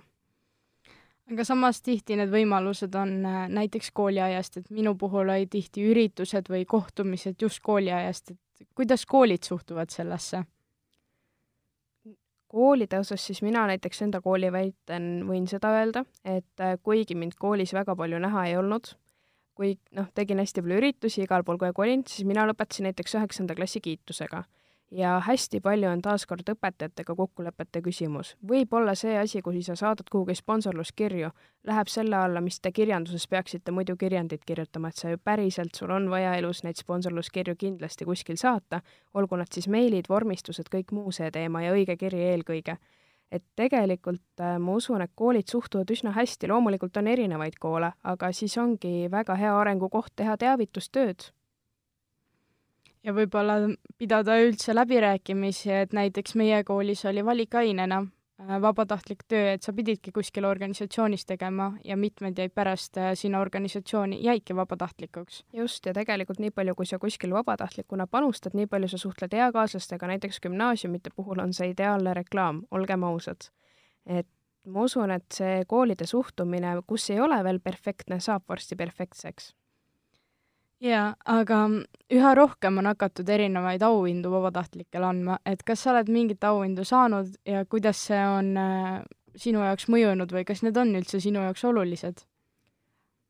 aga 1.31 1.45
samas 1.47 1.81
tihti 1.81 2.17
need 2.19 2.29
võimalused 2.33 2.95
on 2.99 3.13
äh, 3.25 3.45
näiteks 3.49 3.91
kooliajast, 3.97 4.59
et 4.61 4.69
minu 4.73 4.95
puhul 4.99 5.29
oli 5.29 5.47
tihti 5.49 5.85
üritused 5.89 6.49
või 6.51 6.65
kohtumised 6.69 7.41
just 7.41 7.63
kooliajast, 7.65 8.35
et 8.35 8.67
kuidas 8.77 9.05
koolid 9.09 9.43
suhtuvad 9.43 9.93
sellesse? 9.93 10.45
Koolide 12.55 12.99
osas 13.03 13.25
siis 13.27 13.41
mina 13.43 13.65
näiteks 13.67 14.01
enda 14.07 14.21
kooli 14.23 14.51
väiten, 14.53 15.09
võin 15.27 15.47
seda 15.51 15.73
öelda, 15.75 16.05
et 16.23 16.63
äh, 16.63 16.77
kuigi 16.83 17.17
mind 17.19 17.35
koolis 17.39 17.75
väga 17.75 17.97
palju 17.99 18.21
näha 18.23 18.47
ei 18.49 18.57
olnud, 18.59 18.95
kui 19.55 19.75
noh, 19.95 20.07
tegin 20.15 20.39
hästi 20.43 20.63
palju 20.63 20.79
üritusi, 20.81 21.23
igal 21.25 21.43
pool 21.47 21.59
kogu 21.59 21.69
aeg 21.69 21.83
olin, 21.85 22.05
siis 22.07 22.27
mina 22.27 22.47
lõpetasin 22.47 22.89
näiteks 22.89 23.17
üheksanda 23.19 23.55
klassi 23.57 23.83
kiitusega 23.83 24.43
ja 24.91 25.19
hästi 25.19 25.59
palju 25.61 25.89
on 25.89 26.01
taaskord 26.01 26.49
õpetajatega 26.49 27.15
kokkulepete 27.15 27.81
küsimus. 27.81 28.35
võib-olla 28.47 28.95
see 28.95 29.17
asi, 29.17 29.41
kui 29.41 29.63
sa 29.63 29.75
saadad 29.75 30.09
kuhugi 30.11 30.35
sponsorluskirju, 30.35 31.29
läheb 31.67 31.87
selle 31.87 32.15
alla, 32.15 32.41
mis 32.41 32.59
te 32.59 32.71
kirjanduses 32.71 33.27
peaksite 33.27 33.71
muidu 33.71 33.95
kirjandit 33.97 34.45
kirjutama, 34.45 34.87
et 34.87 34.95
sa 34.95 35.09
ju 35.09 35.17
päriselt, 35.17 35.75
sul 35.75 35.91
on 35.91 36.09
vaja 36.09 36.35
elus 36.35 36.63
neid 36.63 36.77
sponsorluskirju 36.77 37.55
kindlasti 37.55 38.05
kuskil 38.05 38.37
saata, 38.37 38.81
olgu 39.13 39.35
nad 39.35 39.51
siis 39.51 39.67
meilid, 39.67 40.09
vormistused, 40.09 40.69
kõik 40.71 40.91
muu 40.91 41.11
see 41.11 41.31
teema 41.31 41.63
ja 41.65 41.73
õige 41.73 41.97
kiri 41.97 42.21
eelkõige. 42.31 42.77
et 43.31 43.43
tegelikult 43.55 44.39
äh, 44.39 44.59
ma 44.61 44.75
usun, 44.77 45.01
et 45.01 45.11
koolid 45.15 45.49
suhtuvad 45.49 45.89
üsna 45.91 46.11
hästi, 46.13 46.47
loomulikult 46.47 46.97
on 46.97 47.07
erinevaid 47.07 47.57
koole, 47.59 47.91
aga 48.03 48.31
siis 48.31 48.57
ongi 48.57 49.09
väga 49.11 49.35
hea 49.35 49.59
arengukoht 49.59 50.13
teha 50.15 50.37
teavitustööd 50.37 51.31
ja 53.05 53.13
võib-olla 53.13 53.57
pidada 53.99 54.37
üldse 54.41 54.75
läbirääkimisi, 54.75 55.71
et 55.83 55.93
näiteks 55.93 56.35
meie 56.39 56.63
koolis 56.65 57.05
oli 57.05 57.23
valikainena 57.25 58.01
äh, 58.01 58.55
vabatahtlik 58.61 59.25
töö, 59.27 59.53
et 59.53 59.65
sa 59.65 59.73
pididki 59.73 60.11
kuskil 60.15 60.47
organisatsioonis 60.49 61.25
tegema 61.29 61.71
ja 61.85 61.97
mitmed 61.97 62.37
jäid 62.39 62.53
pärast 62.55 62.97
äh, 62.97 63.11
sinna 63.13 63.41
organisatsiooni, 63.45 64.21
jäidki 64.23 64.55
vabatahtlikuks. 64.55 65.43
just, 65.53 65.85
ja 65.85 65.93
tegelikult 65.93 66.39
nii 66.39 66.51
palju, 66.51 66.75
kui 66.75 66.85
sa 66.89 66.99
kuskil 66.99 67.33
vabatahtlikuna 67.33 68.07
panustad, 68.07 68.57
nii 68.57 68.67
palju 68.67 68.89
sa 68.93 69.01
suhtled 69.01 69.33
eakaaslastega, 69.33 70.07
näiteks 70.07 70.41
gümnaasiumite 70.47 71.13
puhul 71.15 71.43
on 71.43 71.53
see 71.53 71.69
ideaalne 71.75 72.13
reklaam, 72.13 72.63
olgem 72.71 73.03
ausad. 73.03 73.51
et 74.05 74.27
ma 74.65 74.81
usun, 74.81 75.11
et 75.11 75.25
see 75.33 75.61
koolide 75.69 76.07
suhtumine, 76.09 76.79
kus 76.87 77.09
ei 77.13 77.19
ole 77.21 77.37
veel 77.43 77.59
perfektne, 77.61 78.19
saab 78.19 78.49
varsti 78.49 78.75
perfektseks 78.75 79.53
jaa, 80.83 81.15
aga 81.25 81.59
üha 82.11 82.35
rohkem 82.35 82.79
on 82.81 82.89
hakatud 82.91 83.29
erinevaid 83.29 83.83
auhindu 83.85 84.31
vabatahtlikele 84.33 85.07
andma, 85.07 85.39
et 85.45 85.63
kas 85.63 85.85
sa 85.85 85.93
oled 85.93 86.11
mingit 86.11 86.43
auhindu 86.43 86.83
saanud 86.85 87.35
ja 87.47 87.65
kuidas 87.65 88.05
see 88.09 88.21
on 88.27 88.55
äh, 88.59 89.01
sinu 89.35 89.63
jaoks 89.63 89.89
mõjunud 89.91 90.31
või 90.31 90.45
kas 90.47 90.63
need 90.63 90.77
on 90.77 90.95
üldse 90.95 91.21
sinu 91.23 91.43
jaoks 91.45 91.63
olulised? 91.65 92.25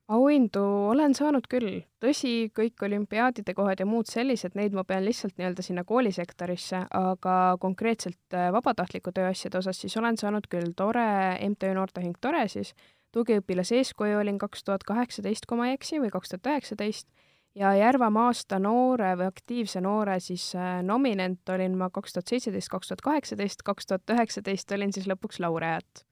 auhindu 0.05 0.61
olen 0.91 1.15
saanud 1.17 1.47
küll, 1.49 1.79
tõsi, 2.03 2.51
kõik 2.53 2.83
olümpiaadide 2.85 3.55
kohad 3.57 3.79
ja 3.81 3.87
muud 3.89 4.05
sellised, 4.05 4.53
neid 4.53 4.75
ma 4.77 4.83
pean 4.85 5.01
lihtsalt 5.05 5.33
nii-öelda 5.39 5.65
sinna 5.65 5.83
koolisektorisse, 5.83 6.83
aga 6.93 7.37
konkreetselt 7.61 8.37
äh, 8.37 8.51
vabatahtliku 8.53 9.13
töö 9.15 9.31
asjade 9.31 9.57
osas 9.57 9.81
siis 9.81 9.97
olen 9.97 10.17
saanud 10.21 10.45
küll, 10.51 10.75
tore 10.77 11.07
MTÜ 11.49 11.73
Noorteühing 11.73 12.19
Tore 12.21 12.45
siis, 12.53 12.75
tugiõpilase 13.15 13.79
eeskuju 13.81 14.19
olin 14.19 14.37
kaks 14.37 14.63
tuhat 14.67 14.85
kaheksateist, 14.85 15.49
kui 15.49 15.57
ma 15.57 15.71
ei 15.71 15.79
eksi, 15.79 15.97
või 16.03 16.13
kaks 16.13 16.35
tuhat 16.35 16.51
üheksateist, 16.53 17.09
ja 17.55 17.75
Järvamaa 17.75 18.25
aasta 18.31 18.59
noore 18.59 19.13
või 19.19 19.29
aktiivse 19.29 19.81
noore 19.81 20.19
siis 20.19 20.49
äh, 20.55 20.81
nominent 20.83 21.49
olin 21.49 21.77
ma 21.77 21.89
kaks 21.93 22.13
tuhat 22.13 22.33
seitseteist, 22.33 22.69
kaks 22.71 22.91
tuhat 22.91 23.05
kaheksateist, 23.05 23.63
kaks 23.63 23.87
tuhat 23.87 24.15
üheksateist 24.15 24.71
olin 24.75 24.93
siis 24.93 25.07
lõpuks 25.07 25.39
laureaat. 25.39 26.05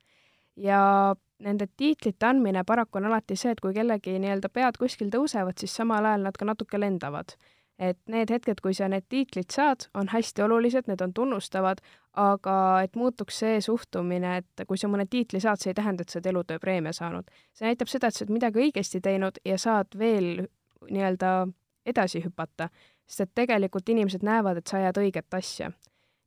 ja 0.56 1.16
nende 1.44 1.68
tiitlite 1.78 2.26
andmine 2.26 2.64
paraku 2.64 2.98
on 2.98 3.10
alati 3.10 3.36
see, 3.36 3.52
et 3.52 3.60
kui 3.60 3.74
kellegi 3.74 4.16
nii-öelda 4.22 4.50
pead 4.54 4.78
kuskil 4.80 5.10
tõusevad, 5.12 5.58
siis 5.60 5.76
samal 5.76 6.06
ajal 6.06 6.30
nad 6.30 6.38
ka 6.40 6.46
natuke 6.46 6.80
lendavad. 6.80 7.36
et 7.80 7.98
need 8.08 8.30
hetked, 8.30 8.62
kui 8.62 8.74
sa 8.78 8.88
need 8.88 9.04
tiitlid 9.10 9.50
saad, 9.52 9.88
on 9.98 10.08
hästi 10.08 10.44
olulised, 10.46 10.86
need 10.88 11.02
on 11.02 11.14
tunnustavad, 11.14 11.82
aga 12.14 12.56
et 12.86 12.96
muutuks 12.96 13.40
see 13.42 13.62
suhtumine, 13.62 14.38
et 14.38 14.66
kui 14.68 14.78
sa 14.78 14.88
mõne 14.88 15.08
tiitli 15.10 15.42
saad, 15.42 15.60
see 15.60 15.72
ei 15.72 15.80
tähenda, 15.82 16.06
et 16.06 16.14
sa 16.14 16.20
oled 16.20 16.30
elutööpreemia 16.32 16.94
saanud. 16.94 17.26
see 17.52 17.66
näitab 17.68 17.90
seda, 17.90 18.08
et 18.08 18.16
sa 18.16 18.24
oled 18.24 18.36
midagi 18.38 18.62
õigesti 18.62 19.02
teinud 19.02 19.42
ja 19.46 19.58
saad 19.58 19.98
veel 19.98 20.46
nii-öelda 20.90 21.48
edasi 21.86 22.24
hüpata, 22.24 22.70
sest 23.08 23.28
et 23.28 23.36
tegelikult 23.36 23.90
inimesed 23.90 24.24
näevad, 24.24 24.58
et 24.58 24.68
sa 24.68 24.78
ajad 24.80 25.02
õiget 25.04 25.40
asja 25.40 25.72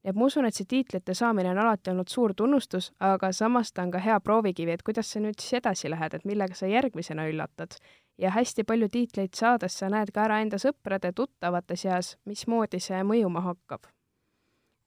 et 0.06 0.14
ma 0.14 0.28
usun, 0.30 0.46
et 0.46 0.54
see 0.54 0.68
tiitlite 0.70 1.14
saamine 1.18 1.50
on 1.50 1.60
alati 1.64 1.90
olnud 1.90 2.10
suur 2.10 2.34
tunnustus, 2.38 2.92
aga 3.02 3.32
samas 3.34 3.72
ta 3.74 3.82
on 3.82 3.90
ka 3.90 4.02
hea 4.02 4.18
proovikivi, 4.22 4.76
et 4.76 4.84
kuidas 4.86 5.10
sa 5.12 5.22
nüüd 5.22 5.40
siis 5.42 5.58
edasi 5.58 5.90
lähed, 5.90 6.14
et 6.14 6.26
millega 6.28 6.54
sa 6.54 6.70
järgmisena 6.70 7.26
üllatad. 7.30 7.78
ja 8.18 8.30
hästi 8.30 8.64
palju 8.64 8.88
tiitleid 8.88 9.34
saades 9.36 9.74
sa 9.78 9.90
näed 9.92 10.08
ka 10.14 10.22
ära 10.24 10.38
enda 10.40 10.56
sõprade-tuttavate 10.56 11.76
seas, 11.76 12.16
mismoodi 12.24 12.80
see 12.80 13.02
mõjuma 13.02 13.42
hakkab. 13.44 13.86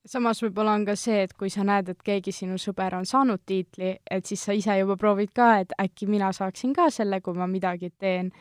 samas 0.06 0.42
võib-olla 0.42 0.74
on 0.74 0.86
ka 0.86 0.96
see, 0.96 1.22
et 1.24 1.34
kui 1.34 1.50
sa 1.50 1.64
näed, 1.64 1.90
et 1.90 2.04
keegi 2.04 2.32
sinu 2.32 2.58
sõber 2.58 2.96
on 2.96 3.06
saanud 3.06 3.42
tiitli, 3.46 3.98
et 4.10 4.26
siis 4.26 4.46
sa 4.46 4.54
ise 4.54 4.80
juba 4.80 4.98
proovid 4.98 5.34
ka, 5.36 5.60
et 5.60 5.74
äkki 5.82 6.08
mina 6.08 6.32
saaksin 6.32 6.74
ka 6.74 6.90
selle, 6.90 7.22
kui 7.22 7.34
ma 7.34 7.48
midagi 7.48 7.92
teen. 7.98 8.32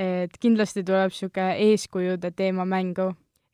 Et 0.00 0.38
kindlasti 0.40 0.84
tuleb 0.86 1.12
niisugune 1.12 1.50
eeskujude 1.70 2.30
teema 2.36 2.64
mängu 2.64 3.10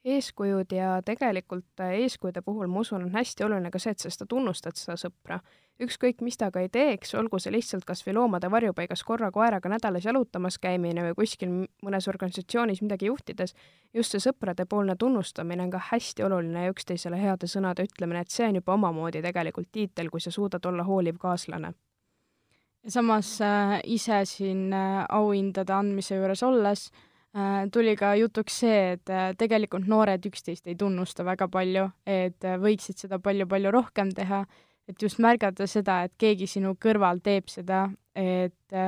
eeskujud 0.06 0.72
ja 0.72 1.02
tegelikult 1.04 1.80
äh, 1.80 1.98
eeskujude 2.02 2.42
puhul 2.42 2.66
ma 2.66 2.80
usun, 2.80 3.02
on 3.02 3.14
hästi 3.14 3.44
oluline 3.44 3.70
ka 3.74 3.80
see, 3.82 3.94
et 3.94 4.02
sa 4.02 4.10
seda 4.12 4.26
tunnustad, 4.30 4.78
seda 4.78 4.96
sõpra. 5.00 5.40
ükskõik, 5.82 6.22
mis 6.24 6.38
ta 6.40 6.48
ka 6.50 6.62
ei 6.64 6.70
teeks, 6.72 7.10
olgu 7.18 7.36
see 7.42 7.52
lihtsalt 7.52 7.84
kas 7.84 8.00
või 8.06 8.14
loomade 8.16 8.48
varjupaigas 8.50 9.02
korra 9.04 9.28
koeraga 9.32 9.68
nädalas 9.68 10.06
jalutamas 10.06 10.56
käimine 10.58 11.02
või 11.08 11.16
kuskil 11.18 11.50
mõnes 11.84 12.08
organisatsioonis 12.08 12.80
midagi 12.82 13.10
juhtides, 13.10 13.52
just 13.94 14.14
see 14.14 14.22
sõpradepoolne 14.24 14.96
tunnustamine 14.96 15.66
on 15.66 15.74
ka 15.74 15.82
hästi 15.90 16.24
oluline 16.24 16.64
ja 16.64 16.72
üksteisele 16.72 17.20
heade 17.20 17.50
sõnade 17.50 17.84
ütlemine, 17.90 18.22
et 18.22 18.32
see 18.32 18.48
on 18.48 18.62
juba 18.62 18.78
omamoodi 18.78 19.22
tegelikult 19.26 19.68
tiitel, 19.72 20.08
kui 20.10 20.20
sa 20.20 20.30
suudad 20.30 20.64
olla 20.70 20.86
hooliv 20.86 21.18
kaaslane 21.20 21.74
ja 22.86 22.90
samas 22.90 23.40
äh, 23.40 23.80
ise 23.84 24.20
siin 24.24 24.70
äh, 24.72 25.04
auhindade 25.08 25.74
andmise 25.74 26.14
juures 26.20 26.42
olles 26.46 26.84
äh, 27.34 27.66
tuli 27.72 27.96
ka 27.98 28.14
jutuks 28.14 28.60
see, 28.62 28.92
et 28.94 29.10
tegelikult 29.38 29.88
noored 29.90 30.28
üksteist 30.30 30.70
ei 30.70 30.78
tunnusta 30.78 31.26
väga 31.26 31.48
palju, 31.50 31.88
et 32.06 32.46
võiksid 32.62 33.02
seda 33.02 33.18
palju-palju 33.18 33.74
rohkem 33.74 34.14
teha, 34.14 34.44
et 34.86 35.02
just 35.02 35.18
märgata 35.18 35.66
seda, 35.66 36.04
et 36.06 36.14
keegi 36.18 36.46
sinu 36.46 36.76
kõrval 36.78 37.18
teeb 37.24 37.50
seda, 37.50 37.88
et 38.14 38.78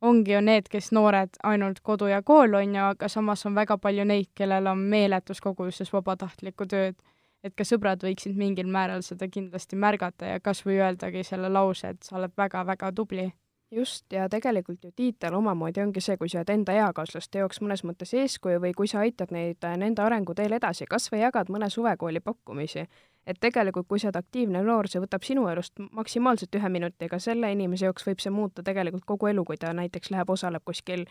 ongi 0.00 0.32
ju 0.32 0.40
need, 0.40 0.70
kes 0.70 0.92
noored 0.94 1.34
ainult 1.44 1.82
kodu 1.82 2.06
ja 2.08 2.22
kool, 2.22 2.54
on 2.54 2.74
ju, 2.76 2.84
aga 2.94 3.08
samas 3.10 3.42
on 3.50 3.58
väga 3.58 3.76
palju 3.82 4.06
neid, 4.06 4.30
kellel 4.38 4.70
on 4.70 4.86
meeletus 4.94 5.42
koguses 5.42 5.90
vabatahtlikku 5.92 6.70
tööd. 6.70 6.96
Et 7.44 7.54
ka 7.56 7.64
sõbrad 7.64 8.02
võiksid 8.04 8.36
mingil 8.36 8.68
määral 8.68 9.04
seda 9.06 9.28
kindlasti 9.28 9.76
märgata 9.76 10.34
ja 10.34 10.40
kas 10.40 10.64
või 10.66 10.80
öeldagi 10.80 11.24
selle 11.24 11.48
lause, 11.48 11.94
et 11.94 12.02
sa 12.02 12.18
oled 12.18 12.34
väga-väga 12.36 12.92
tubli 12.92 13.30
just, 13.70 14.04
ja 14.12 14.28
tegelikult 14.28 14.84
ju 14.84 14.90
tiitel 14.96 15.34
omamoodi 15.34 15.82
ongi 15.82 16.02
see, 16.02 16.16
kui 16.18 16.28
sa 16.28 16.40
oled 16.40 16.50
enda 16.54 16.74
eakaaslaste 16.74 17.42
jaoks 17.42 17.60
mõnes 17.62 17.84
mõttes 17.86 18.12
eeskuju 18.18 18.60
või 18.62 18.74
kui 18.76 18.90
sa 18.90 19.04
aitad 19.04 19.32
neid 19.34 19.64
äh, 19.64 19.76
nende 19.78 20.02
arenguteel 20.02 20.58
edasi, 20.58 20.88
kas 20.90 21.10
või 21.12 21.22
jagad 21.22 21.52
mõne 21.52 21.70
suvekooli 21.70 22.20
pakkumisi. 22.20 22.86
et 23.26 23.36
tegelikult, 23.40 23.86
kui 23.86 23.98
sa 24.00 24.08
oled 24.08 24.16
aktiivne 24.16 24.62
noor, 24.64 24.88
see 24.88 25.00
võtab 25.00 25.22
sinu 25.22 25.46
elust 25.48 25.78
maksimaalselt 25.92 26.54
ühe 26.56 26.68
minuti, 26.68 27.04
aga 27.04 27.18
selle 27.18 27.52
inimese 27.52 27.84
jaoks 27.84 28.06
võib 28.06 28.20
see 28.20 28.30
muuta 28.30 28.62
tegelikult 28.62 29.04
kogu 29.04 29.28
elu, 29.30 29.44
kui 29.44 29.56
ta 29.56 29.72
näiteks 29.72 30.10
läheb, 30.10 30.30
osaleb 30.30 30.64
kuskil 30.64 31.04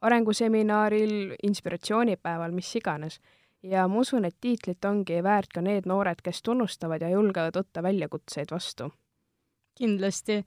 arenguseminaril, 0.00 1.34
inspiratsioonipäeval, 1.42 2.52
mis 2.52 2.74
iganes. 2.76 3.20
Ja 3.64 3.86
ma 3.88 4.02
usun, 4.04 4.24
et 4.28 4.36
tiitlit 4.40 4.84
ongi 4.84 5.22
väärt 5.24 5.54
ka 5.54 5.62
need 5.64 5.88
noored, 5.88 6.20
kes 6.24 6.42
tunnustavad 6.42 7.02
ja 7.02 7.08
julgevad 7.14 7.56
võtta 7.56 7.82
väljakutseid 7.82 8.52
vastu. 8.52 8.90
kindlasti 9.74 10.44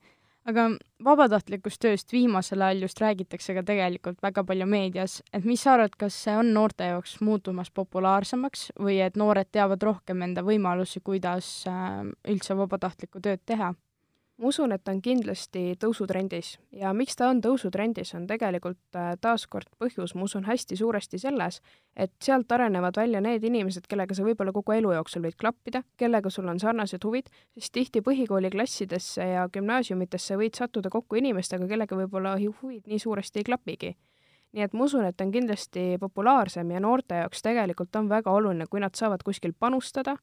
aga 0.48 0.64
vabatahtlikust 1.04 1.80
tööst 1.82 2.12
viimasel 2.12 2.62
ajal 2.64 2.86
just 2.86 3.00
räägitakse 3.02 3.54
ka 3.56 3.64
tegelikult 3.66 4.22
väga 4.24 4.44
palju 4.48 4.68
meedias, 4.70 5.18
et 5.32 5.44
mis 5.44 5.62
sa 5.64 5.74
arvad, 5.76 5.96
kas 6.00 6.16
see 6.24 6.36
on 6.38 6.52
noorte 6.54 6.88
jaoks 6.88 7.18
muutumas 7.24 7.70
populaarsemaks 7.74 8.70
või 8.80 9.00
et 9.04 9.18
noored 9.20 9.50
teavad 9.52 9.82
rohkem 9.82 10.24
enda 10.24 10.44
võimalusi, 10.46 11.02
kuidas 11.04 11.50
äh, 11.68 12.00
üldse 12.28 12.56
vabatahtlikku 12.56 13.22
tööd 13.24 13.44
teha? 13.46 13.74
Ma 14.38 14.48
usun, 14.48 14.72
et 14.72 14.82
ta 14.84 14.92
on 14.94 15.00
kindlasti 15.02 15.74
tõusutrendis. 15.82 16.52
Ja 16.78 16.92
miks 16.94 17.16
ta 17.18 17.28
on 17.32 17.40
tõusutrendis, 17.42 18.12
on 18.14 18.26
tegelikult 18.30 18.96
äh, 18.96 19.12
taaskord 19.20 19.70
põhjus, 19.82 20.14
ma 20.14 20.26
usun, 20.28 20.46
hästi 20.46 20.78
suuresti 20.78 21.18
selles, 21.18 21.60
et 21.96 22.12
sealt 22.22 22.52
arenevad 22.54 22.96
välja 23.00 23.20
need 23.24 23.44
inimesed, 23.44 23.88
kellega 23.90 24.14
sa 24.14 24.26
võib-olla 24.26 24.54
kogu 24.54 24.76
elu 24.76 24.94
jooksul 24.94 25.24
võid 25.26 25.38
klappida, 25.40 25.82
kellega 25.98 26.30
sul 26.30 26.48
on 26.50 26.60
sarnased 26.62 27.04
huvid, 27.04 27.30
sest 27.58 27.74
tihti 27.74 28.02
põhikooliklassidesse 28.06 29.26
ja 29.32 29.48
gümnaasiumitesse 29.52 30.38
võid 30.38 30.58
sattuda 30.58 30.92
kokku 30.92 31.18
inimestega, 31.18 31.66
kellega 31.70 31.98
võib-olla 31.98 32.36
huvid 32.38 32.86
nii 32.86 33.02
suuresti 33.02 33.42
ei 33.42 33.50
klapigi 33.50 33.96
nii 34.56 34.64
et 34.64 34.72
ma 34.72 34.86
usun, 34.86 35.04
et 35.04 35.20
on 35.20 35.28
kindlasti 35.28 35.98
populaarsem 36.00 36.70
ja 36.72 36.80
noorte 36.80 37.18
jaoks 37.20 37.42
tegelikult 37.44 37.96
on 38.00 38.06
väga 38.08 38.32
oluline, 38.32 38.64
kui 38.70 38.80
nad 38.80 38.96
saavad 38.96 39.20
kuskil 39.20 39.52
panustada, 39.52 40.14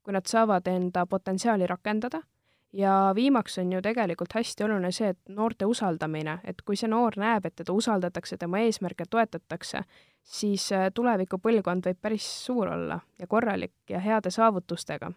kui 0.00 0.14
nad 0.16 0.24
saavad 0.24 0.70
enda 0.72 1.04
potentsiaali 1.04 1.68
rakendada 1.68 2.22
ja 2.74 3.12
viimaks 3.14 3.58
on 3.58 3.72
ju 3.72 3.82
tegelikult 3.82 4.34
hästi 4.34 4.64
oluline 4.64 4.90
see, 4.92 5.08
et 5.14 5.18
noorte 5.28 5.66
usaldamine, 5.66 6.38
et 6.44 6.62
kui 6.66 6.76
see 6.76 6.90
noor 6.90 7.14
näeb, 7.20 7.46
et 7.46 7.56
teda 7.56 7.72
usaldatakse, 7.72 8.36
tema 8.36 8.58
eesmärke 8.66 9.06
toetatakse, 9.10 9.84
siis 10.22 10.66
äh, 10.72 10.88
tuleviku 10.94 11.38
põlvkond 11.38 11.86
võib 11.86 12.00
päris 12.02 12.26
suur 12.46 12.72
olla 12.74 12.98
ja 13.18 13.26
korralik 13.26 13.74
ja 13.90 14.00
heade 14.00 14.30
saavutustega. 14.30 15.12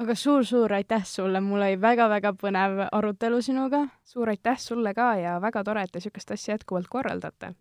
aga 0.00 0.14
suur-suur 0.14 0.72
aitäh 0.72 1.04
sulle, 1.04 1.40
mul 1.40 1.60
oli 1.60 1.80
väga-väga 1.80 2.32
põnev 2.32 2.86
arutelu 2.92 3.42
sinuga. 3.42 3.86
suur 4.04 4.28
aitäh 4.28 4.58
sulle 4.58 4.94
ka 4.94 5.14
ja 5.16 5.40
väga 5.40 5.64
tore, 5.64 5.82
et 5.82 5.92
te 5.92 5.98
niisugust 5.98 6.30
asja 6.30 6.54
jätkuvalt 6.54 6.88
korraldate. 6.88 7.54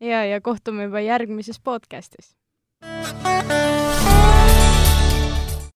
ja, 0.00 0.24
ja 0.24 0.40
kohtume 0.40 0.84
juba 0.84 1.00
järgmises 1.00 1.60
podcastis. 1.60 2.36